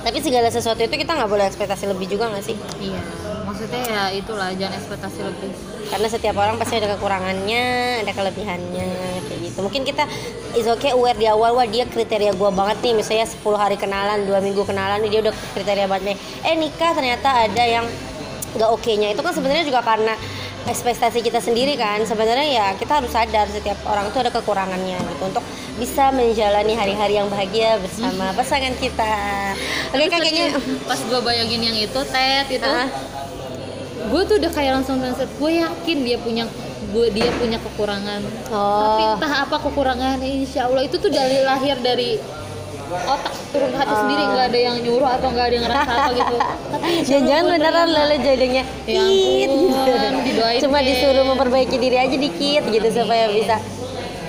[0.00, 2.56] Tapi segala sesuatu itu kita nggak boleh ekspektasi lebih juga nggak sih?
[2.78, 3.00] iya
[3.42, 5.50] maksudnya ya itulah jangan ekspektasi lebih
[5.84, 7.64] karena setiap orang pasti ada kekurangannya
[7.98, 8.88] ada kelebihannya
[9.20, 10.06] kayak gitu mungkin kita
[10.54, 14.22] is okay aware di awal wah dia kriteria gua banget nih misalnya 10 hari kenalan
[14.22, 17.84] dua minggu kenalan dia udah kriteria banget nih eh nikah ternyata ada yang
[18.56, 20.14] nggak oke nya itu kan sebenarnya juga karena
[20.68, 22.04] ekspektasi kita sendiri kan.
[22.04, 25.44] Sebenarnya ya kita harus sadar setiap orang itu ada kekurangannya gitu untuk
[25.80, 29.14] bisa menjalani hari-hari yang bahagia bersama pasangan kita.
[29.96, 30.52] Oke kayaknya
[30.84, 32.88] pas gue bayangin yang itu tet itu Ah.
[34.00, 36.44] gue tuh udah kayak langsung sunset gue yakin dia punya
[36.90, 38.20] gue dia punya kekurangan.
[38.50, 40.84] Tapi oh entah apa kekurangannya insya Allah.
[40.84, 42.18] Itu tuh dari lahir dari
[42.90, 46.36] otak turun hati sendiri nggak ada yang nyuruh atau nggak ada yang ngerasa apa gitu
[46.70, 49.58] tapi insya Allah Jangan gua beneran lalu jadinya Ya gitu.
[50.20, 53.56] didoain Cuma disuruh memperbaiki diri aja dikit gitu supaya bisa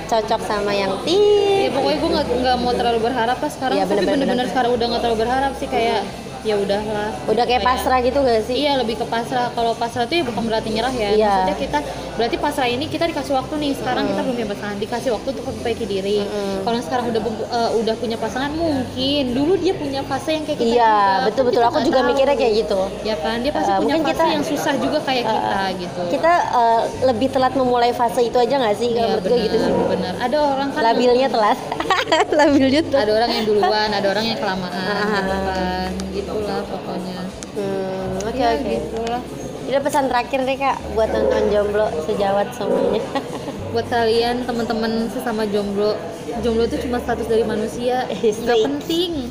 [0.05, 1.16] cocok sama yang tit.
[1.62, 4.28] ya pokoknya gue nggak nggak mau terlalu berharap lah sekarang Iya, tapi bener-bener.
[4.28, 6.03] bener-bener sekarang udah nggak terlalu berharap sih kayak
[6.42, 8.56] ya udahlah Udah kayak pasrah gitu gak sih?
[8.60, 9.50] Iya lebih ke pasrah.
[9.52, 11.10] Kalau pasrah itu ya bukan berarti nyerah ya.
[11.12, 11.28] Iya.
[11.28, 11.80] Maksudnya kita
[12.12, 13.72] berarti pasrah ini kita dikasih waktu nih.
[13.74, 16.18] Sekarang kita belum punya pasangan, dikasih waktu untuk memperbaiki diri.
[16.20, 16.56] Mm-mm.
[16.62, 20.72] Kalau sekarang udah eh, udah punya pasangan, mungkin dulu dia punya fase yang kayak kita.
[20.72, 21.26] Iya, juga.
[21.26, 21.62] betul betul.
[21.62, 22.10] Aku nggak juga tahu.
[22.10, 22.80] mikirnya kayak gitu.
[23.04, 26.02] Ya kan, dia pasti Eh, punya fase kita- yang susah juga kayak kita gitu.
[26.10, 28.89] Kita eh, lebih telat memulai fase itu aja gak sih?
[28.89, 29.72] Kalau Iya menurut gue gitu sih.
[29.88, 30.14] benar.
[30.20, 31.58] Ada orang kan Labilnya telat.
[32.39, 33.04] Labilnya telat.
[33.04, 35.22] ada orang yang duluan, ada orang yang kelamaan, Ah.
[35.22, 35.89] gitu kan.
[36.32, 37.20] Gitulah pokoknya.
[37.52, 38.64] Hmm, oke Ya, oke.
[38.66, 39.22] gitulah.
[39.62, 43.04] Jadi pesan terakhir deh kak buat nonton jomblo sejawat semuanya.
[43.76, 45.96] buat kalian teman-teman sesama jomblo.
[46.40, 48.08] Jomblo itu cuma status dari manusia.
[48.08, 49.28] Eh, nggak penting.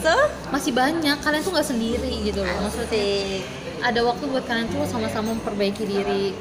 [0.00, 0.14] So,
[0.48, 1.16] masih banyak.
[1.20, 2.56] Kalian tuh nggak sendiri gitu loh.
[2.62, 3.44] Maksudnya
[3.80, 6.32] ada waktu buat kalian tuh sama-sama memperbaiki diri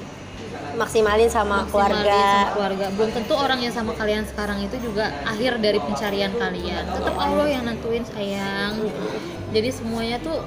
[0.72, 2.20] maksimalin sama maksimalin keluarga.
[2.20, 6.84] sama keluarga belum tentu orang yang sama kalian sekarang itu juga akhir dari pencarian kalian
[6.86, 8.74] tetap Allah yang nentuin sayang
[9.50, 10.38] jadi semuanya tuh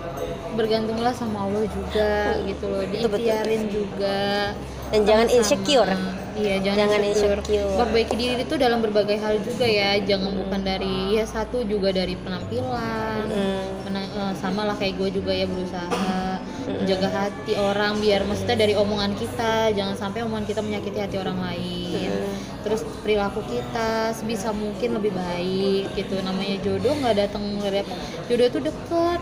[0.53, 2.13] bergantunglah sama Allah juga
[2.45, 4.53] gitu loh diikhtiarin juga
[4.93, 5.89] Dan jangan insecure.
[6.35, 7.41] iya jangan, Jangan insecure.
[7.41, 7.77] insecure.
[7.79, 12.13] perbaiki diri itu dalam berbagai hal juga ya jangan bukan dari ya satu juga dari
[12.15, 13.65] penampilan Hmm.
[13.83, 16.37] Mena- eh, sama lah kayak gue juga ya berusaha
[16.67, 21.39] menjaga hati orang biar maksudnya dari omongan kita jangan sampai omongan kita menyakiti hati orang
[21.39, 22.11] lain.
[22.13, 22.35] Mm.
[22.63, 26.15] terus perilaku kita sebisa mungkin lebih baik gitu.
[26.23, 27.83] Namanya jodoh nggak datang dari
[28.31, 29.21] jodoh itu deket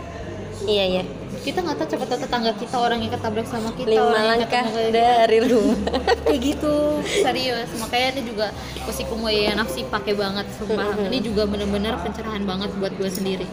[0.65, 1.03] Iya iya.
[1.41, 4.61] kita nggak tahu tahu tetangga kita orang yang ketabrak sama kita Lima orang langkah
[4.93, 6.13] dari rumah.
[6.29, 7.01] kayak gitu.
[7.01, 7.69] Serius.
[7.81, 8.53] Makanya ini juga
[8.85, 11.01] kusikum ya nafsi pakai banget sumpah.
[11.09, 13.49] Ini juga bener-bener pencerahan banget buat gue sendiri.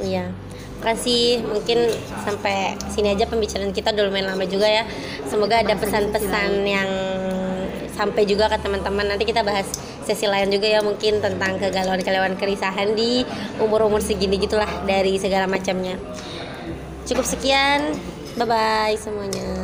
[0.00, 0.32] Iya.
[0.82, 1.42] Makasih.
[1.46, 1.78] Mungkin
[2.22, 4.84] sampai sini aja pembicaraan kita udah lumayan lama juga ya.
[5.26, 6.90] Semoga ada pesan-pesan yang
[7.96, 9.08] sampai juga ke teman-teman.
[9.08, 9.66] Nanti kita bahas
[10.04, 13.24] sesi lain juga ya mungkin tentang kegalauan-kegalauan kerisahan di
[13.58, 15.96] umur-umur segini gitulah dari segala macamnya.
[17.08, 17.96] Cukup sekian.
[18.36, 19.55] Bye bye semuanya.